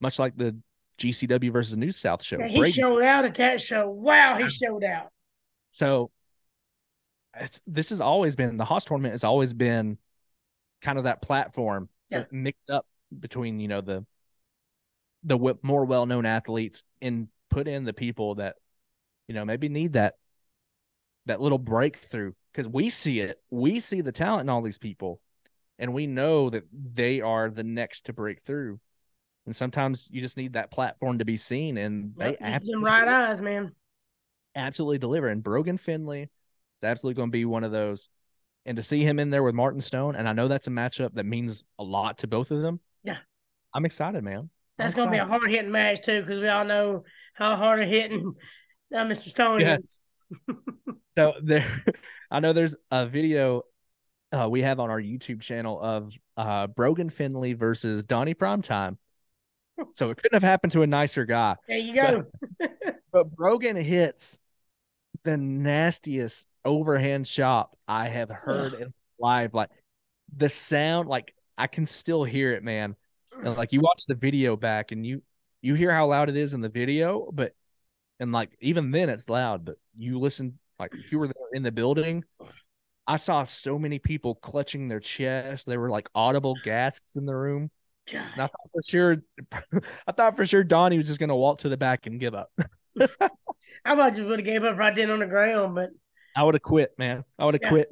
[0.00, 0.56] much like the
[0.98, 2.38] GCW versus New South show.
[2.38, 2.72] Yeah, he Braden.
[2.74, 3.90] showed out at that show.
[3.90, 5.08] Wow, he showed out.
[5.70, 6.10] So
[7.66, 9.98] this has always been the Hoss tournament has always been
[10.82, 12.24] kind of that platform yeah.
[12.30, 12.86] mixed up
[13.18, 14.04] between you know the
[15.24, 18.56] the more well known athletes and put in the people that
[19.28, 20.16] you know, maybe need that
[21.26, 23.40] that little breakthrough because we see it.
[23.50, 25.20] We see the talent in all these people,
[25.78, 28.80] and we know that they are the next to break through.
[29.46, 33.08] And sometimes you just need that platform to be seen, and they yep, them right
[33.08, 33.72] eyes, man.
[34.54, 35.28] Absolutely deliver.
[35.28, 38.08] And Brogan Finlay is absolutely going to be one of those.
[38.64, 41.14] And to see him in there with Martin Stone, and I know that's a matchup
[41.14, 42.78] that means a lot to both of them.
[43.02, 43.16] Yeah,
[43.74, 44.50] I'm excited, man.
[44.78, 47.02] That's going to be a hard hitting match too, because we all know
[47.34, 48.34] how hard hitting
[48.94, 49.28] uh, now, Mr.
[49.28, 49.60] Stone.
[49.60, 49.98] Yes.
[51.18, 51.66] so there,
[52.30, 53.62] I know there's a video
[54.32, 58.96] uh, we have on our YouTube channel of uh, Brogan Finlay versus Donnie Primetime.
[59.92, 61.56] So it couldn't have happened to a nicer guy.
[61.66, 62.24] There you go.
[62.58, 62.72] But,
[63.12, 64.40] But Brogan hits
[65.22, 69.54] the nastiest overhand chop I have heard in live.
[69.54, 69.68] Like
[70.34, 72.96] the sound, like I can still hear it, man.
[73.44, 75.22] And like you watch the video back and you
[75.60, 77.54] you hear how loud it is in the video, but
[78.22, 81.62] and like even then it's loud, but you listen like if you were there in
[81.62, 82.24] the building,
[83.06, 85.66] I saw so many people clutching their chest.
[85.66, 87.70] There were like audible gasps in the room.
[88.12, 89.16] And I thought for sure
[90.06, 92.50] I thought for sure Donnie was just gonna walk to the back and give up.
[93.84, 95.90] I might just would have gave up right then on the ground, but
[96.36, 97.24] I would have quit, man.
[97.38, 97.68] I would have Yeah.
[97.68, 97.88] quit.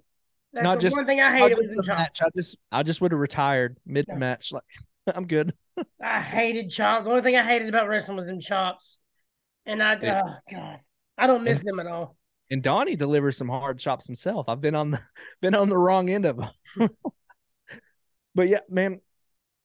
[0.52, 2.20] that's Not the just- one thing I hated was the match.
[2.22, 4.52] I just I just would have retired mid match.
[4.52, 4.64] Like
[5.14, 5.52] I'm good.
[6.02, 7.04] I hated chops.
[7.04, 8.98] The only thing I hated about wrestling was them chops,
[9.70, 10.80] and I oh god,
[11.16, 12.16] I don't miss them at all.
[12.50, 14.48] And Donnie delivers some hard chops himself.
[14.48, 15.00] I've been on the
[15.40, 16.90] been on the wrong end of them.
[18.34, 19.00] but yeah, man,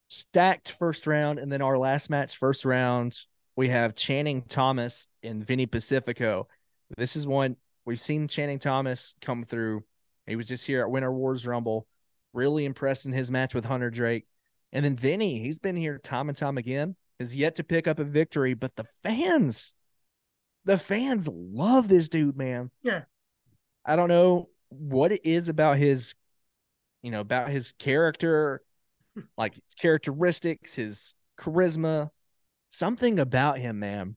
[0.08, 3.18] stacked first round, and then our last match, first round,
[3.56, 6.48] we have Channing Thomas and Vinny Pacifico.
[6.96, 9.84] This is one we've seen Channing Thomas come through.
[10.28, 11.88] He was just here at Winter Wars Rumble,
[12.32, 14.28] really impressed in his match with Hunter Drake.
[14.72, 17.98] And then Vinny, he's been here time and time again, has yet to pick up
[17.98, 19.74] a victory, but the fans,
[20.66, 22.72] the fans love this dude, man.
[22.84, 23.04] Yeah.
[23.86, 26.16] I don't know what it is about his,
[27.04, 28.62] you know, about his character,
[29.38, 32.10] like characteristics, his charisma,
[32.68, 34.16] something about him, man.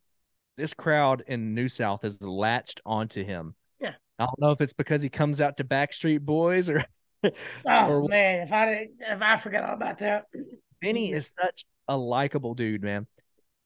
[0.57, 3.55] This crowd in New South has latched onto him.
[3.80, 3.92] Yeah.
[4.18, 6.84] I don't know if it's because he comes out to Backstreet Boys or
[7.24, 7.30] Oh
[7.66, 10.24] Or- man, if I if I forgot all about that,
[10.82, 13.07] Vinny is such a likable dude, man.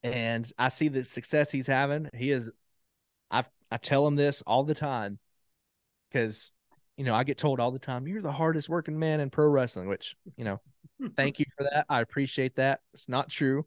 [0.02, 2.08] And I see the success he's having.
[2.14, 2.50] He is
[3.32, 5.18] I I tell him this all the time
[6.10, 6.52] because
[6.96, 9.46] you know, I get told all the time, you're the hardest working man in pro
[9.46, 10.60] wrestling, which, you know,
[11.16, 11.86] thank you for that.
[11.88, 12.80] I appreciate that.
[12.94, 13.66] It's not true.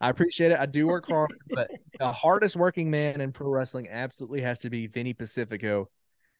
[0.00, 0.58] I appreciate it.
[0.58, 4.70] I do work hard, but the hardest working man in pro wrestling absolutely has to
[4.70, 5.88] be Vinny Pacifico.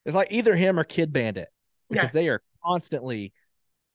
[0.04, 1.48] It's like either him or Kid Bandit
[1.88, 3.32] because they are constantly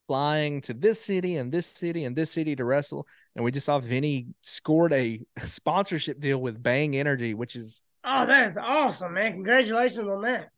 [0.07, 3.07] flying to this city and this city and this city to wrestle.
[3.35, 8.25] And we just saw Vinny scored a sponsorship deal with Bang Energy, which is oh
[8.25, 9.33] that is awesome, man!
[9.33, 10.49] Congratulations on that.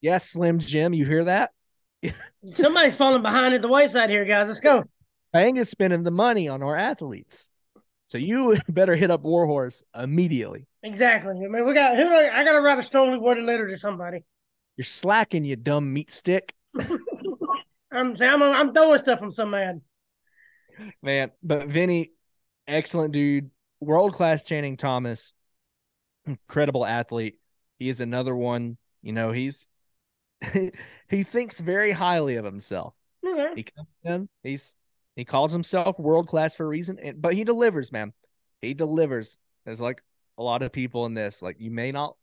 [0.00, 0.92] yes, Slim Jim.
[0.92, 1.50] You hear that?
[2.54, 4.48] Somebody's falling behind at the wayside here, guys.
[4.48, 4.82] Let's go.
[5.32, 7.50] Bang is spending the money on our athletes.
[8.06, 10.66] So you better hit up Warhorse immediately.
[10.82, 11.32] Exactly.
[11.32, 14.24] I mean, we got who I, I gotta write a strongly worded letter to somebody.
[14.76, 16.54] You're slacking, you dumb meat stick.
[17.90, 19.18] I'm saying I'm, I'm throwing stuff.
[19.20, 19.80] I'm so mad.
[21.02, 22.12] Man, but Vinny,
[22.68, 25.32] excellent dude, world class Channing Thomas,
[26.28, 27.38] incredible athlete.
[27.78, 28.76] He is another one.
[29.02, 29.68] You know, he's
[31.08, 32.94] he thinks very highly of himself.
[33.26, 33.52] Okay.
[33.56, 34.74] He comes in, he's
[35.16, 38.12] he calls himself world class for a reason, and, but he delivers, man.
[38.62, 39.38] He delivers.
[39.64, 40.02] There's like
[40.36, 41.42] a lot of people in this.
[41.42, 42.16] Like you may not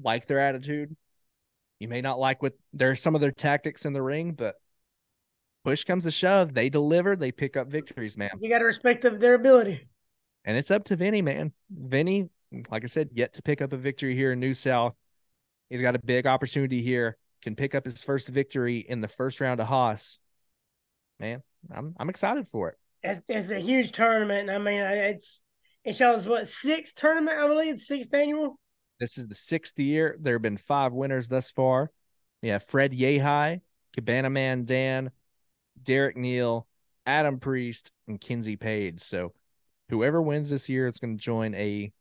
[0.00, 0.94] like their attitude,
[1.78, 4.56] you may not like what there's some of their tactics in the ring, but
[5.64, 8.30] push comes to shove, they deliver, they pick up victories, man.
[8.40, 9.86] You got to respect their ability.
[10.44, 11.52] And it's up to Vinny, man.
[11.70, 12.28] Vinny,
[12.70, 14.94] like I said, yet to pick up a victory here in New South.
[15.68, 17.16] He's got a big opportunity here.
[17.42, 20.20] Can pick up his first victory in the first round of Hoss.
[21.20, 22.76] Man, I'm I'm excited for it.
[23.02, 24.50] It's, it's a huge tournament.
[24.50, 25.42] I mean, it's
[25.84, 28.58] it shows what sixth tournament, I believe, sixth annual.
[28.98, 30.16] This is the sixth year.
[30.18, 31.90] There have been five winners thus far.
[32.42, 33.60] We have Fred Yehi,
[33.94, 35.10] Cabana Man Dan,
[35.80, 36.66] Derek Neal,
[37.04, 39.00] Adam Priest, and Kenzie Paige.
[39.00, 39.32] So
[39.88, 41.92] whoever wins this year is going to join a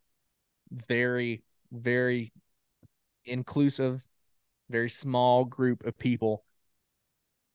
[0.88, 2.32] very, very
[3.26, 4.06] inclusive,
[4.70, 6.44] very small group of people.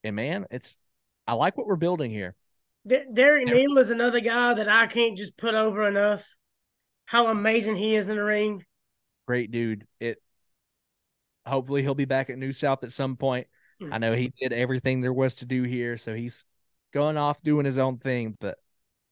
[0.03, 0.79] And man, it's
[1.27, 2.35] I like what we're building here.
[2.87, 3.55] D- Derek Yeah.
[3.55, 6.25] Neal is another guy that I can't just put over enough.
[7.05, 8.65] How amazing he is in the ring.
[9.27, 9.87] Great dude.
[9.99, 10.23] It
[11.47, 13.47] hopefully he'll be back at New South at some point.
[13.81, 13.93] Hmm.
[13.93, 16.45] I know he did everything there was to do here, so he's
[16.93, 18.37] going off doing his own thing.
[18.41, 18.59] But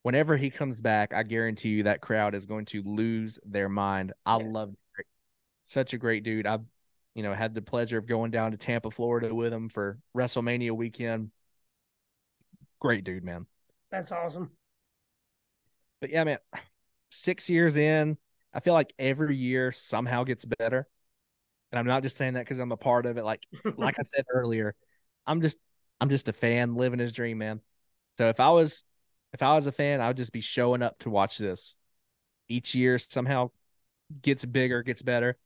[0.03, 4.13] whenever he comes back, I guarantee you that crowd is going to lose their mind.
[4.25, 4.45] I Yeah.
[4.47, 5.07] love Derek.
[5.65, 6.47] such a great dude.
[6.47, 6.65] I've
[7.15, 10.73] you know had the pleasure of going down to Tampa, Florida with him for WrestleMania
[10.73, 11.31] weekend.
[12.81, 13.47] Great dude, man.
[13.91, 14.51] That's awesome.
[16.01, 16.39] But yeah, man,
[17.11, 18.19] six years in,
[18.53, 20.87] I feel like every year somehow gets better.
[21.73, 23.25] And I'm not just saying that because I'm a part of it.
[23.25, 23.43] Like,
[23.77, 24.75] like I said earlier,
[25.27, 25.59] I'm just,
[26.01, 27.61] I'm just a fan living his dream, man.
[28.15, 28.85] So if I was,
[29.33, 31.75] if I was a fan, I would just be showing up to watch this.
[32.49, 33.51] Each year somehow
[34.23, 35.37] gets bigger, gets better.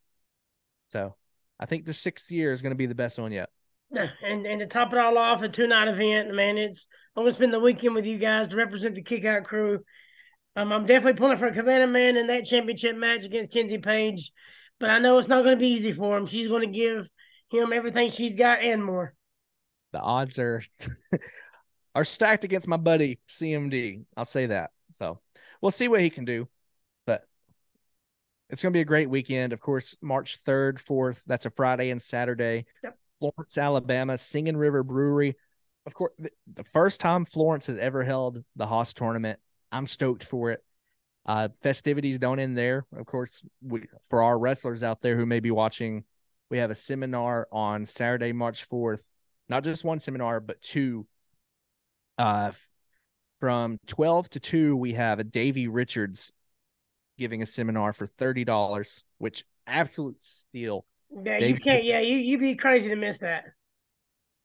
[0.87, 1.16] So
[1.59, 3.51] I think the sixth year is going to be the best one yet.
[3.91, 6.57] Yeah, and and to top it all off, a two night event, man.
[6.57, 9.80] It's I'm gonna spend the weekend with you guys to represent the kick out crew.
[10.57, 14.33] Um, I'm definitely pulling for Cabana Man in that championship match against Kenzie Paige.
[14.78, 16.26] but I know it's not going to be easy for him.
[16.26, 17.09] She's going to give
[17.51, 19.14] him everything she's got and more.
[19.93, 20.62] The odds are
[21.95, 24.05] are stacked against my buddy CMD.
[24.16, 24.70] I'll say that.
[24.93, 25.20] So
[25.61, 26.49] we'll see what he can do.
[27.07, 27.26] But
[28.51, 29.53] it's going to be a great weekend.
[29.53, 32.66] Of course, March 3rd, 4th, that's a Friday and Saturday.
[32.82, 32.99] Yep.
[33.18, 35.36] Florence, Alabama, Singing River Brewery.
[35.86, 39.38] Of course, the, first time Florence has ever held the Hoss tournament.
[39.70, 40.62] I'm stoked for it.
[41.24, 42.84] Uh, festivities don't end there.
[42.97, 46.05] Of course, we, for our wrestlers out there who may be watching,
[46.51, 49.03] we have a seminar on Saturday, March 4th.
[49.49, 51.07] Not just one seminar, but two.
[52.23, 52.53] Uh,
[53.41, 56.31] from 12 to 2, we have a Davey Richards
[57.18, 60.87] giving a seminar for $30, which absolute steal.
[61.11, 61.83] Yeah, Davey, you can't.
[61.83, 63.47] Yeah, you you'd be crazy to miss that.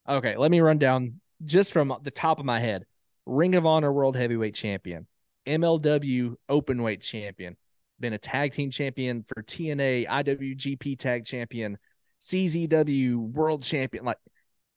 [0.09, 2.84] Okay, let me run down just from the top of my head.
[3.28, 5.05] Ring of Honor World Heavyweight Champion,
[5.45, 7.57] MLW Openweight Champion,
[7.99, 11.78] been a tag team champion for TNA, IWGP Tag Champion,
[12.21, 14.03] CZW World Champion.
[14.03, 14.17] Like,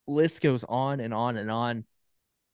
[0.06, 1.86] list goes on and on and on.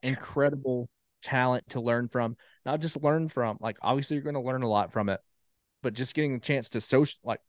[0.07, 0.88] Incredible
[1.22, 2.36] talent to learn from.
[2.64, 5.20] Not just learn from, like, obviously, you're going to learn a lot from it,
[5.82, 7.40] but just getting a chance to social, like,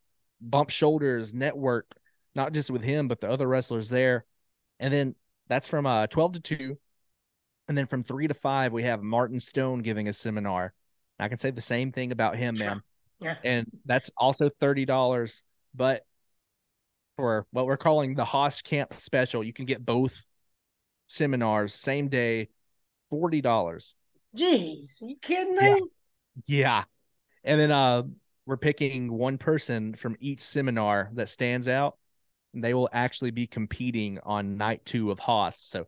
[0.42, 1.92] bump shoulders, network,
[2.36, 4.26] not just with him, but the other wrestlers there.
[4.80, 5.16] And then
[5.48, 6.78] that's from uh 12 to 2.
[7.68, 10.74] And then from 3 to 5, we have Martin Stone giving a seminar.
[11.20, 12.82] I can say the same thing about him, man.
[13.20, 13.36] Yeah.
[13.44, 15.42] And that's also $30.
[15.74, 16.04] But
[17.18, 20.24] for what we're calling the Hoss Camp Special, you can get both
[21.08, 22.50] seminars same day,
[23.12, 23.94] $40.
[24.36, 25.62] Jeez, you kidding me?
[25.66, 25.80] Yeah.
[26.46, 26.84] yeah.
[27.44, 28.04] And then uh
[28.46, 31.98] we're picking one person from each seminar that stands out.
[32.54, 35.60] And they will actually be competing on night two of Hoss.
[35.60, 35.88] So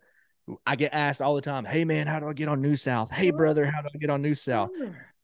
[0.66, 3.12] I get asked all the time, Hey man, how do I get on New South?
[3.12, 4.70] Hey brother, how do I get on New South?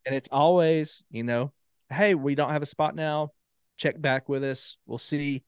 [0.05, 1.51] And it's always, you know,
[1.89, 3.31] hey, we don't have a spot now.
[3.77, 4.77] Check back with us.
[4.85, 5.43] We'll see.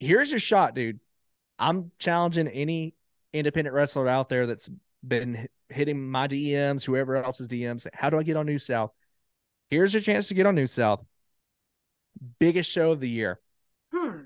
[0.00, 1.00] Here's your shot, dude.
[1.58, 2.94] I'm challenging any
[3.32, 4.68] independent wrestler out there that's
[5.06, 7.86] been hitting my DMs, whoever else's DMs.
[7.92, 8.92] How do I get on New South?
[9.68, 11.04] Here's your chance to get on New South.
[12.38, 13.40] Biggest show of the year.
[13.92, 14.18] Hmm.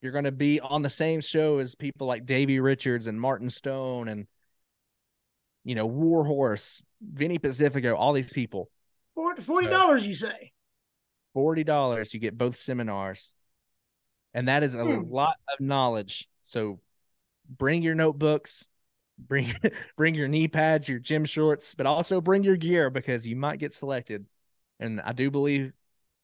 [0.00, 3.50] You're going to be on the same show as people like Davey Richards and Martin
[3.50, 4.26] Stone and,
[5.64, 8.70] you know, Warhorse, Vinny Pacifico, all these people.
[9.18, 10.52] $40, dollars so, you say?
[11.36, 12.14] $40.
[12.14, 13.34] You get both seminars.
[14.32, 15.10] And that is a hmm.
[15.10, 16.28] lot of knowledge.
[16.42, 16.78] So
[17.48, 18.68] bring your notebooks,
[19.18, 19.52] bring
[19.96, 23.58] bring your knee pads, your gym shorts, but also bring your gear because you might
[23.58, 24.26] get selected
[24.78, 25.72] and I do believe,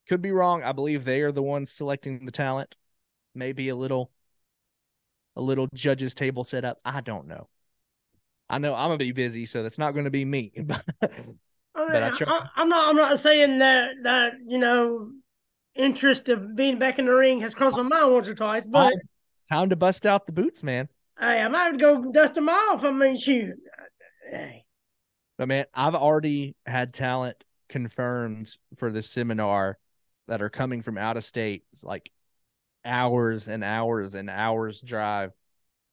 [0.07, 0.63] could be wrong.
[0.63, 2.75] I believe they are the ones selecting the talent.
[3.33, 4.11] Maybe a little,
[5.35, 6.79] a little judges table set up.
[6.85, 7.47] I don't know.
[8.49, 10.51] I know I'm gonna be busy, so that's not going to be me.
[10.57, 10.77] but
[11.75, 12.47] I try.
[12.57, 12.89] Am not.
[12.89, 15.09] I'm not saying that that you know
[15.73, 18.93] interest of being back in the ring has crossed my mind once or twice, but
[19.33, 20.87] it's time to bust out the boots, man.
[21.19, 22.83] Hey, I might go dust them off.
[22.83, 23.55] I mean, shoot.
[25.37, 29.77] But man, I've already had talent confirmed for the seminar
[30.27, 31.63] that are coming from out of state.
[31.73, 32.11] It's like
[32.85, 35.31] hours and hours and hours drive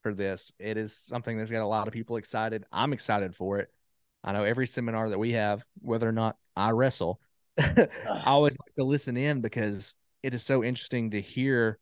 [0.02, 0.52] for this.
[0.58, 2.64] It is something that's got a lot of people excited.
[2.72, 3.72] I'm excited for it.
[4.22, 7.20] I know every seminar that we have, whether or not I wrestle,
[7.58, 7.88] I
[8.26, 11.78] always like to listen in because it is so interesting to hear,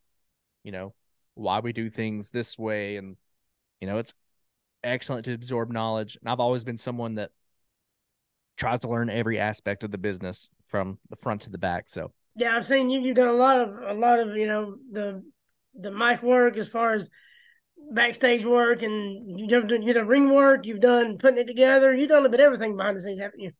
[0.63, 0.95] you know,
[1.35, 2.97] why we do things this way.
[2.97, 3.17] And,
[3.81, 4.15] you know, it's
[4.83, 6.17] excellent to absorb knowledge.
[6.21, 7.31] And I've always been someone that
[8.57, 11.89] tries to learn every aspect of the business from the front to the back.
[11.89, 13.01] So yeah, I've seen you.
[13.01, 15.23] You've done a lot of a lot of you know the
[15.79, 17.09] the mic work as far as
[17.93, 20.67] backstage work, and you've done you done ring work.
[20.67, 21.93] You've done putting it together.
[21.93, 23.53] You've done a bit of everything behind the scenes, haven't you?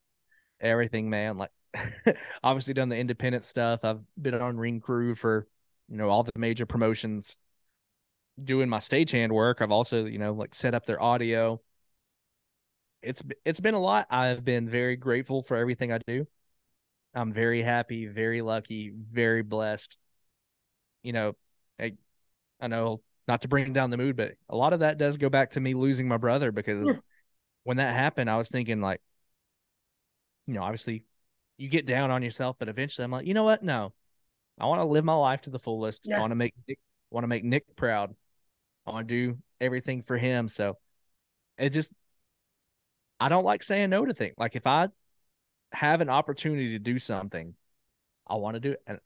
[0.61, 1.39] Everything, man.
[1.39, 1.51] Like
[2.43, 3.85] obviously done the independent stuff.
[3.85, 5.49] I've been on ring crew for
[5.89, 7.37] you know all the major promotions.
[8.43, 11.61] Doing my stagehand work, I've also you know like set up their audio
[13.03, 14.07] it's it's been a lot.
[14.11, 16.27] I've been very grateful for everything I do.
[17.15, 19.97] I'm very happy, very lucky, very blessed.
[21.03, 21.37] You know,
[21.81, 21.93] I,
[22.61, 25.29] I know not to bring down the mood, but a lot of that does go
[25.29, 26.89] back to me losing my brother because
[27.65, 29.01] when that happened, I was thinking like,
[30.47, 31.05] you know, obviously
[31.57, 33.63] you get down on yourself, but eventually I'm like, you know what?
[33.63, 33.93] No,
[34.59, 36.03] I want to live my life to the fullest.
[36.05, 36.17] Yeah.
[36.17, 36.79] I want to make Nick,
[37.11, 38.15] want to make Nick proud.
[38.89, 40.49] I want to do everything for him.
[40.49, 40.79] So
[41.59, 41.93] it just
[43.21, 44.35] I don't like saying no to things.
[44.39, 44.89] Like if I
[45.73, 47.55] have an opportunity to do something,
[48.27, 48.83] I want to do it.
[48.87, 48.99] And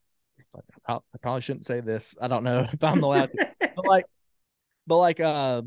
[0.87, 2.15] I probably shouldn't say this.
[2.21, 3.47] I don't know if I'm allowed to.
[3.75, 4.05] but like,
[4.87, 5.63] but like, uh,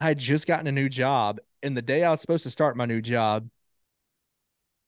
[0.00, 2.76] I had just gotten a new job, and the day I was supposed to start
[2.76, 3.48] my new job,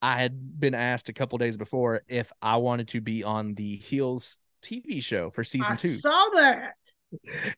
[0.01, 3.77] I had been asked a couple days before if I wanted to be on the
[3.77, 5.89] heels TV show for season I two.
[5.89, 6.75] saw that.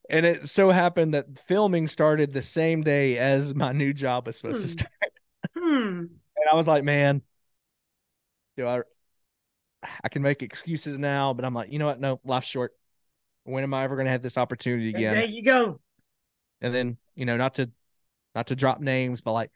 [0.09, 4.37] And it so happened that filming started the same day as my new job was
[4.39, 4.73] supposed to Hmm.
[4.73, 4.93] start.
[5.57, 5.99] Hmm.
[6.37, 7.23] And I was like, man,
[8.57, 8.83] do I
[10.05, 12.01] I can make excuses now, but I'm like, you know what?
[12.01, 12.73] No, life's short.
[13.45, 15.15] When am I ever gonna have this opportunity again?
[15.15, 15.81] There you go.
[16.61, 17.71] and then you know not to
[18.35, 19.51] not to drop names but like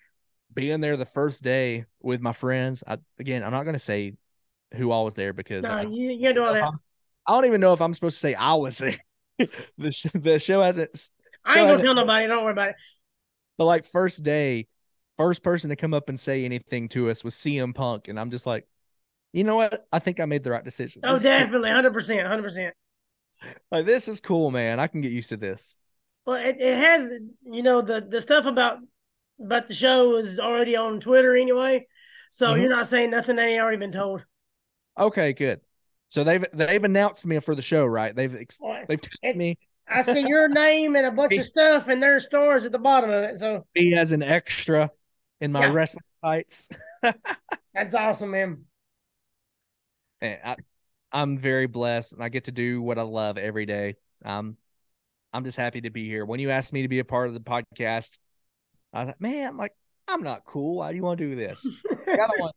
[0.52, 4.14] being there the first day with my friends I, again i'm not going to say
[4.74, 6.72] who all was there because No, I, you, you gotta do all if that.
[7.26, 8.98] I don't even know if i'm supposed to say i was there
[9.78, 11.10] the, sh- the show hasn't
[11.44, 12.26] I ain't gonna tell nobody.
[12.26, 12.76] Don't worry about it.
[13.58, 14.66] but like first day
[15.16, 18.30] first person to come up and say anything to us was cm punk and i'm
[18.30, 18.66] just like
[19.32, 22.26] you know what i think i made the right decision Oh, This definitely, hundred percent,
[22.26, 22.74] hundred percent.
[23.70, 25.76] like this is cool man i can get used to this
[26.26, 27.10] Well, it, it has,
[27.44, 28.78] you know, the the stuff about
[29.40, 31.86] about the show is already on Twitter anyway.
[32.32, 32.60] So Mhm.
[32.60, 34.24] you're not saying nothing that ain't already been told.
[34.98, 35.60] okay good
[36.08, 38.32] so they've they've announced me for the show right they've
[38.88, 39.56] they've tagged me
[39.88, 43.10] I see your name and a bunch of stuff, and there's stars at the bottom
[43.10, 43.38] of it.
[43.38, 44.90] So me as an extra
[45.40, 45.72] in my Yeah.
[45.72, 46.68] wrestling fights.
[47.74, 48.64] that's awesome, man.
[50.20, 50.56] And I,
[51.12, 53.94] I'm very blessed, and I get to do what I love every day.
[54.24, 54.56] Um,
[55.32, 56.24] I'm just happy to be here.
[56.24, 58.18] When you asked me to be a part of the podcast,
[58.92, 59.72] I was like, man, I'm like,
[60.08, 60.78] I'm not cool.
[60.78, 61.70] Why do you want to do this?
[62.08, 62.56] I don't want.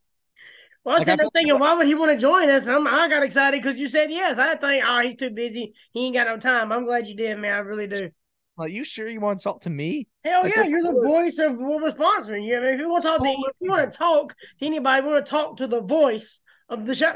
[0.83, 2.65] Well, I Like, said I that feel- thinking, why would he want to join us?
[2.65, 4.37] And I'm, I got excited because you said yes.
[4.37, 5.73] I think, oh, he's too busy.
[5.91, 6.71] He ain't got no time.
[6.71, 7.53] I'm glad you did, man.
[7.53, 8.09] I really do.
[8.57, 10.07] Like, you sure you want to talk to me?
[10.25, 12.45] Hell Like, yeah, you're the voice of what we're sponsoring.
[12.45, 12.57] You.
[12.57, 15.05] I mean, if you want to talk to, if you want to talk to anybody,
[15.05, 17.15] we want to talk to the voice of the show.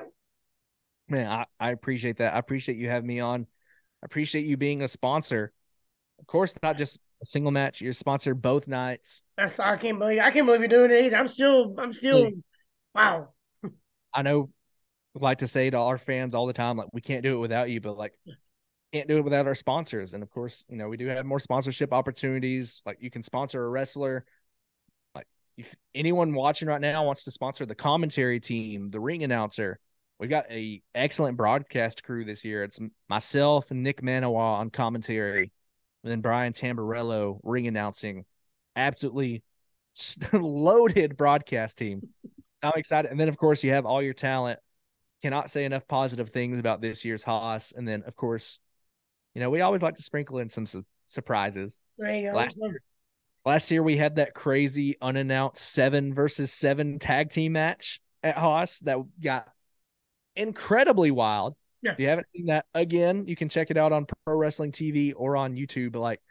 [1.10, 2.34] Man, I, I appreciate that.
[2.34, 3.42] I appreciate you having me on.
[4.02, 5.52] I appreciate you being a sponsor.
[6.20, 7.82] Of course, not just a single match.
[7.82, 9.22] You're sponsored both nights.
[9.38, 11.18] That's I can't believe I can't believe you're doing it either.
[11.18, 12.30] I'm still I'm still
[12.96, 13.30] wow.
[14.14, 14.50] I know
[15.16, 17.70] like to say to our fans all the time, like we can't do it without
[17.70, 18.14] you, but like
[18.94, 20.14] can't do it without our sponsors.
[20.14, 22.82] And of course, you know, we do have more sponsorship opportunities.
[22.86, 24.26] Like you can sponsor a wrestler.
[25.16, 29.80] Like if anyone watching right now wants to sponsor the commentary team, the ring announcer,
[30.20, 32.64] we've got a excellent broadcast crew this year.
[32.64, 35.52] It's myself and Nick Manawa on commentary,
[36.04, 38.26] and then Brian Tamborello ring announcing.
[38.76, 39.44] Absolutely
[40.34, 42.10] loaded broadcast team.
[42.64, 43.12] I'm excited.
[43.12, 44.60] And then, of course, you have all your talent.
[45.22, 47.72] Cannot say enough positive things about this year's Hoss.
[47.76, 48.60] And then, of course,
[49.34, 51.82] you know, we always like to sprinkle in some su- surprises.
[51.98, 52.34] There.
[52.34, 52.82] Last year,
[53.46, 58.80] last year, we had that crazy unannounced seven versus seven tag team match at Hoss
[58.80, 59.48] that got
[60.36, 61.56] incredibly wild.
[61.82, 61.94] Yeah.
[61.94, 65.14] If you haven't seen that, again, you can check it out on Pro Wrestling TV
[65.16, 65.94] or on YouTube.
[65.94, 66.22] But like,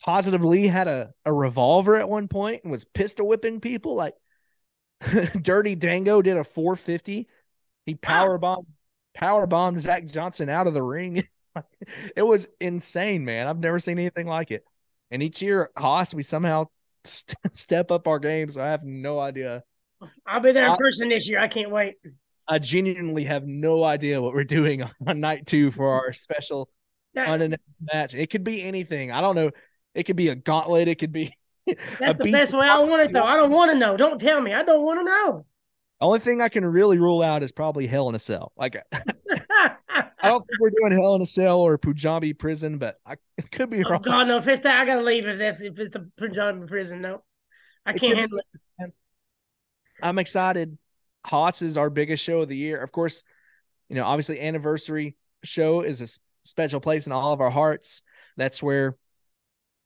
[0.00, 3.96] Positive Lee had a, a revolver at one point and was pistol whipping people.
[3.96, 4.14] Like,
[5.42, 7.28] Dirty Dango did a 450.
[7.86, 8.66] He power bombed
[9.14, 11.26] power bombed Zach Johnson out of the ring.
[12.16, 13.46] it was insane, man.
[13.46, 14.64] I've never seen anything like it.
[15.10, 16.66] And each year, Hoss, we somehow
[17.04, 18.50] st- step up our game.
[18.50, 19.62] So I have no idea.
[20.26, 21.40] I'll be there in I- person this year.
[21.40, 21.94] I can't wait.
[22.50, 26.70] I genuinely have no idea what we're doing on night two for our special
[27.14, 28.14] unannounced match.
[28.14, 29.12] It could be anything.
[29.12, 29.50] I don't know.
[29.94, 30.88] It could be a gauntlet.
[30.88, 31.34] It could be.
[31.98, 33.22] That's the beat- best way I want it though.
[33.24, 33.96] I don't want to know.
[33.96, 34.52] Don't tell me.
[34.54, 35.46] I don't want to know.
[36.00, 38.52] Only thing I can really rule out is probably Hell in a Cell.
[38.56, 38.76] Like
[40.20, 43.50] I don't think we're doing Hell in a Cell or Punjabi Prison, but I it
[43.50, 44.02] could be oh wrong.
[44.02, 44.38] God, no!
[44.38, 45.26] If it's that, I gotta leave.
[45.26, 47.22] If it's if it's the Punjabi prison, no,
[47.84, 48.92] I It can't handle it.
[50.02, 50.78] I'm excited.
[51.24, 52.80] Hoss is our biggest show of the year.
[52.80, 53.24] Of course,
[53.88, 56.06] you know, obviously anniversary show is a
[56.46, 58.02] special place in all of our hearts.
[58.36, 58.96] That's where,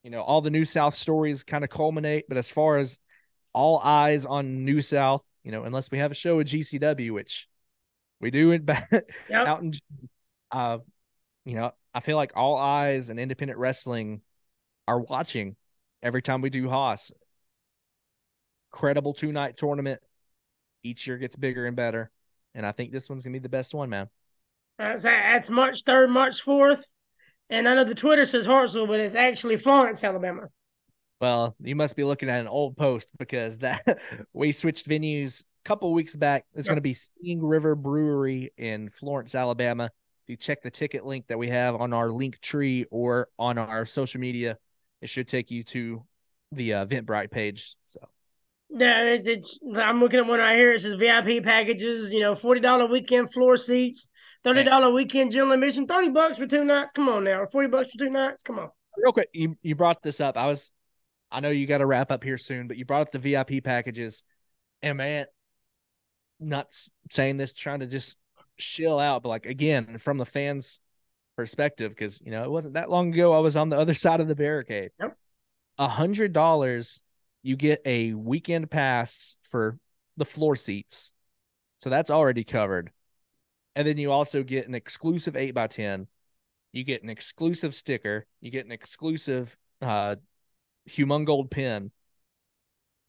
[0.03, 2.25] you know, all the New South stories kind of culminate.
[2.29, 2.99] But as far as
[3.53, 7.49] all eyes on New South, you know, unless we have a show at GCW, which
[8.21, 8.91] we do it back
[9.29, 9.47] Yep.
[9.47, 9.73] out in,
[10.51, 10.79] uh,
[11.45, 14.23] you know, I feel like all eyes and independent wrestling
[14.89, 15.57] are watching
[16.03, 17.13] every time we do Hoss.
[18.71, 20.01] Credible two night tournament.
[20.83, 22.11] Each year gets bigger and better.
[22.55, 24.09] And I think this one's gonna be the best one, man.
[24.79, 26.85] That's, that's March third, March fourth,
[27.53, 30.49] and I know the Twitter says Hartselle, but it's actually Florence, Alabama.
[31.21, 34.01] Well, you must be looking at an old post because that
[34.33, 36.47] we switched venues a couple weeks back.
[36.55, 36.73] It's Yep.
[36.73, 39.85] going to be Singing River Brewery in Florence, Alabama.
[40.25, 43.59] If you check the ticket link that we have on our link tree or on
[43.59, 44.59] our social media,
[45.01, 46.05] it should take you to
[46.51, 47.77] the uh, Eventbrite page.
[47.87, 48.01] So
[48.71, 50.73] Yeah, it's, it's I'm looking at one right here.
[50.73, 52.13] It says VIP packages.
[52.13, 54.11] You know, forty dollar weekend floor seats,
[54.45, 56.93] thirty dollar weekend general admission, thirty bucks for two nights.
[56.93, 58.43] Come on now, or forty bucks for two nights.
[58.43, 58.71] Come on.
[58.97, 60.37] real quick, you, you brought this up.
[60.37, 60.73] I was,
[61.31, 63.63] I know you got to wrap up here soon, but you brought up the VIP
[63.65, 64.25] packages,
[64.83, 65.27] and man,
[66.41, 66.69] not
[67.11, 68.19] saying this, trying to just
[68.59, 69.23] chill out.
[69.23, 70.81] But like again, from the fans'
[71.37, 74.21] perspective, because you know it wasn't that long ago I was on the other side
[74.21, 74.91] of the barricade.
[75.01, 75.17] Yep.
[75.79, 77.03] A hundred dollars,
[77.43, 79.79] you get a weekend pass for
[80.17, 81.13] the floor seats,
[81.79, 82.91] so that's already covered.
[83.75, 86.07] And then you also get an exclusive eight by ten.
[86.73, 88.27] You get an exclusive sticker.
[88.41, 90.17] You get an exclusive uh
[90.89, 91.91] humongold pin.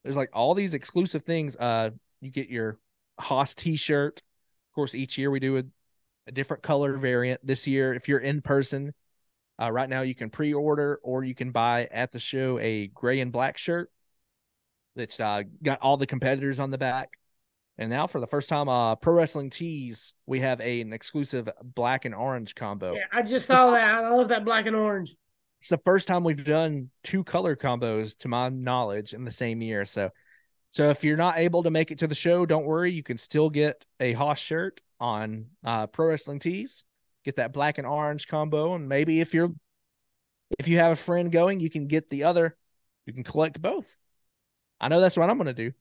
[0.04, 1.56] There's like all these exclusive things.
[1.56, 1.92] Uh,
[2.22, 2.78] you get your
[3.20, 4.20] Hoss T-shirt.
[4.20, 5.64] Of course, each year we do a,
[6.28, 7.46] a different color variant.
[7.46, 8.94] This year, if you're in person,
[9.62, 13.22] uh, right now you can pre-order or you can buy at the show a gray
[13.22, 13.92] and black shirt
[14.96, 17.12] that's uh, got all the competitors on the back.
[17.78, 21.50] And now, for the first time, uh, Pro Wrestling Tees, we have a, an exclusive
[21.64, 22.94] black and orange combo.
[22.94, 23.82] Yeah, I just saw that.
[23.84, 25.16] I love that black and orange.
[25.60, 29.62] It's the first time we've done two color combos, to my knowledge, in the same
[29.62, 29.86] year.
[29.86, 30.12] So,
[30.70, 32.92] so if you're not able to make it to the show, don't worry.
[32.92, 36.84] You can still get a Hoss shirt on uh, Pro Wrestling Tees.
[37.26, 39.52] Get that black and orange combo, and maybe if you're
[40.60, 42.56] if you have a friend going, you can get the other.
[43.06, 44.00] You can collect both.
[44.80, 45.72] I know that's what I'm going to do.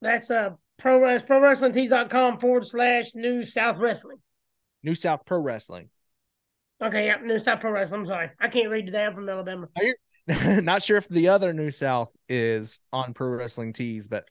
[0.00, 4.18] That's uh pro pro wrestling tees.com forward slash new south wrestling.
[4.82, 5.88] New South Pro Wrestling.
[6.82, 8.02] Okay, yeah, New South Pro Wrestling.
[8.02, 8.30] I'm sorry.
[8.40, 9.04] I can't read today.
[9.04, 9.68] I'm from Alabama.
[10.62, 14.28] Not sure if the other New South is on Pro Wrestling Tees, but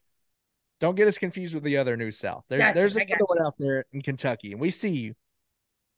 [0.80, 2.44] don't get us confused with the other New South.
[2.48, 5.14] There's Gotcha, there's another one out there in Kentucky, and we see you.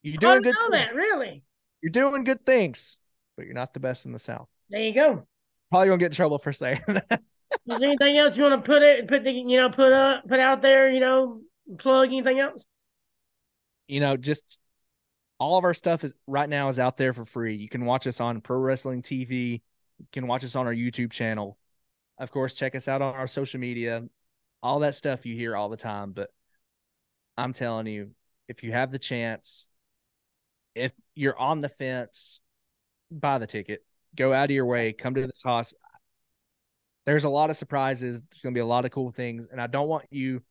[0.03, 0.71] You're oh, doing didn't good.
[0.71, 0.89] know things.
[0.89, 1.45] that, really.
[1.83, 2.99] You're doing good things,
[3.37, 4.49] but you're not the best in the South.
[4.71, 5.27] There you go.
[5.71, 7.23] Probably gonna get in trouble for saying that.
[7.53, 10.27] Is there anything else you want to put it, put the, you know, put up,
[10.29, 11.41] put out there, you know,
[11.79, 12.65] plug anything else?
[13.91, 14.59] you know, just
[15.41, 17.57] all of our stuff is right now is out there for free.
[17.57, 19.63] You can watch us on Pro Wrestling TV.
[19.99, 21.59] You can watch us on our YouTube channel.
[22.17, 24.05] Of course, check us out on our social media.
[24.63, 26.13] All that stuff you hear all the time.
[26.13, 26.31] But
[27.37, 28.13] I'm telling you,
[28.47, 29.67] if you have the chance,
[30.77, 32.41] if you're on the fence,
[33.11, 33.85] buy the ticket.
[34.15, 34.93] Go out of your way.
[34.93, 35.75] Come to this Hoss.
[37.07, 38.23] There's a lot of surprises.
[38.23, 39.47] There's going to be a lot of cool things.
[39.51, 40.43] And I don't want you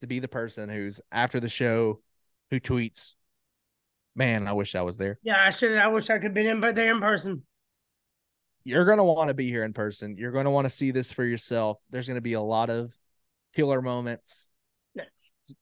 [0.00, 2.00] to be the person who's after the show
[2.50, 3.14] who tweets,
[4.16, 5.18] Man, I wish I was there.
[5.24, 5.76] Yeah, I should.
[5.76, 7.42] I wish I could be been in, but there in person.
[8.62, 10.16] You're going to want to be here in person.
[10.16, 11.78] You're going to want to see this for yourself.
[11.90, 12.96] There's going to be a lot of
[13.54, 14.46] killer moments,
[14.94, 15.04] Yeah.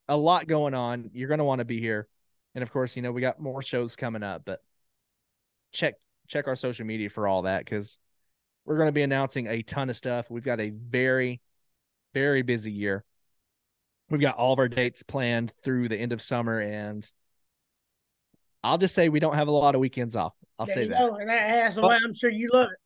[0.07, 1.11] a lot going on.
[1.15, 2.07] You're going to want to be here.
[2.55, 4.61] And of course, you know, we got more shows coming up, but
[5.73, 5.95] check
[6.29, 7.99] check our social media for all that because
[8.65, 10.31] we're going to be announcing a ton of stuff.
[10.31, 11.41] We've got a very,
[12.15, 13.05] very busy year.
[14.11, 17.09] We've got all of our dates planned through the end of summer, and
[18.63, 20.35] I'll just say we don't have a lot of weekends off.
[20.59, 20.99] I'll there say you that.
[20.99, 21.17] go.
[21.17, 22.79] And that, that's way I'm sure you love it.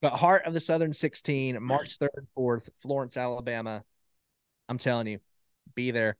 [0.00, 3.84] But Heart of the Southern 16, March 3rd and 4th, Florence, Alabama.
[4.68, 5.18] I'm telling you,
[5.74, 6.16] be there.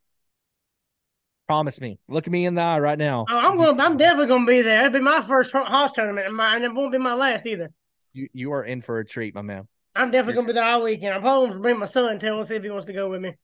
[1.47, 1.99] Promise me.
[2.09, 3.26] Look at me in the eye right now.
[3.28, 3.78] Oh, I'm going.
[3.78, 4.86] I'm definitely going to be there.
[4.86, 7.70] It'll be my first Hoss tournament, and, my, and it won't be my last either.
[8.15, 9.69] You you are in for a treat, my man.
[9.95, 11.15] I'm definitely going to be there all weekend.
[11.15, 12.35] I'm going to bring my son too.
[12.35, 13.35] We'll see if he wants to go with me.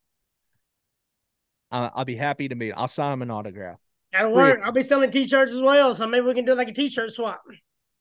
[1.70, 2.72] Uh, I'll be happy to meet.
[2.72, 3.78] I'll sign him an autograph.
[4.12, 4.42] That'll Free.
[4.42, 4.60] work.
[4.64, 7.42] I'll be selling t-shirts as well, so maybe we can do like a t-shirt swap.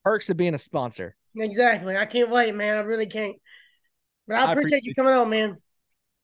[0.03, 1.15] Perks of being a sponsor.
[1.35, 1.95] Exactly.
[1.95, 2.77] I can't wait, man.
[2.77, 3.35] I really can't.
[4.27, 5.57] But I I appreciate appreciate- you coming on, man.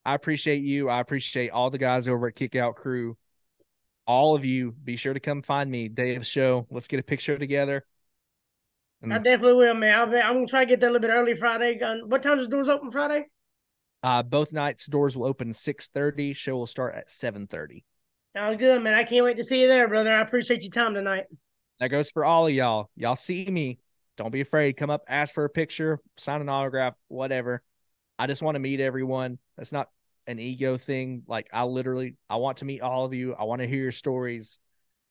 [0.04, 0.89] I appreciate you.
[0.89, 3.18] I appreciate all the guys over at Kick Out Crew.
[4.08, 6.68] All of you, be sure to come find me day of show.
[6.70, 7.86] Let's get a picture together.
[9.06, 9.99] And, I definitely will, man.
[9.99, 11.80] I'll be, I'm gonna try to get there a little bit early Friday.
[11.82, 13.28] Um, what time does doors open Friday?
[14.03, 16.32] uh, both nights doors will open six thirty.
[16.34, 17.84] Show will start at seven thirty.
[18.36, 18.93] Oh, good, man.
[18.93, 20.14] I can't wait to see you there, brother.
[20.14, 21.26] I appreciate your time tonight.
[21.80, 22.89] That goes for all of y'all.
[22.95, 23.80] Y'all see me.
[24.18, 24.78] Don't be afraid.
[24.78, 27.64] Come up, ask for a picture, sign an autograph, whatever.
[28.18, 29.39] I just want to meet everyone.
[29.58, 29.89] That's not
[30.28, 31.24] an ego thing.
[31.28, 33.34] Like I literally, I want to meet all of you.
[33.34, 34.60] I want to hear your stories.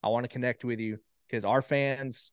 [0.03, 2.31] I want to connect with you because our fans,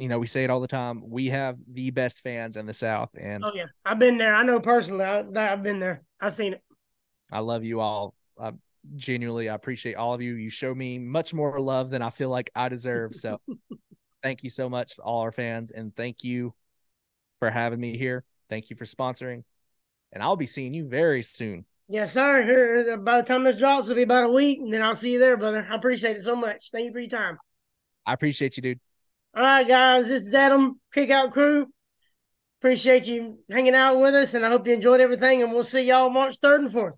[0.00, 1.02] you know, we say it all the time.
[1.08, 4.34] We have the best fans in the South, and Oh yeah, I've been there.
[4.34, 5.04] I know personally.
[5.04, 5.20] I,
[5.52, 6.02] I've been there.
[6.20, 6.62] I've seen it.
[7.30, 8.14] I love you all.
[8.40, 8.52] I
[8.96, 10.34] genuinely, I appreciate all of you.
[10.34, 13.14] You show me much more love than I feel like I deserve.
[13.14, 13.40] So
[14.22, 15.70] thank you so much to all our fans.
[15.70, 16.54] And thank you
[17.38, 18.24] for having me here.
[18.48, 19.44] Thank you for sponsoring.
[20.12, 21.66] And I'll be seeing you very soon.
[21.88, 22.42] Yes, sir.
[22.42, 25.12] Here, by the time this drops, it'll be about a week, and then I'll see
[25.12, 25.66] you there, brother.
[25.68, 26.70] I appreciate it so much.
[26.70, 27.36] Thank you for your time.
[28.06, 28.80] I appreciate you, dude.
[29.32, 30.08] All right, guys.
[30.08, 31.68] This is Adam, Kick Out Crew.
[32.60, 35.40] Appreciate you hanging out with us, and I hope you enjoyed everything.
[35.40, 36.94] And we'll see y'all March 3rd and 4th.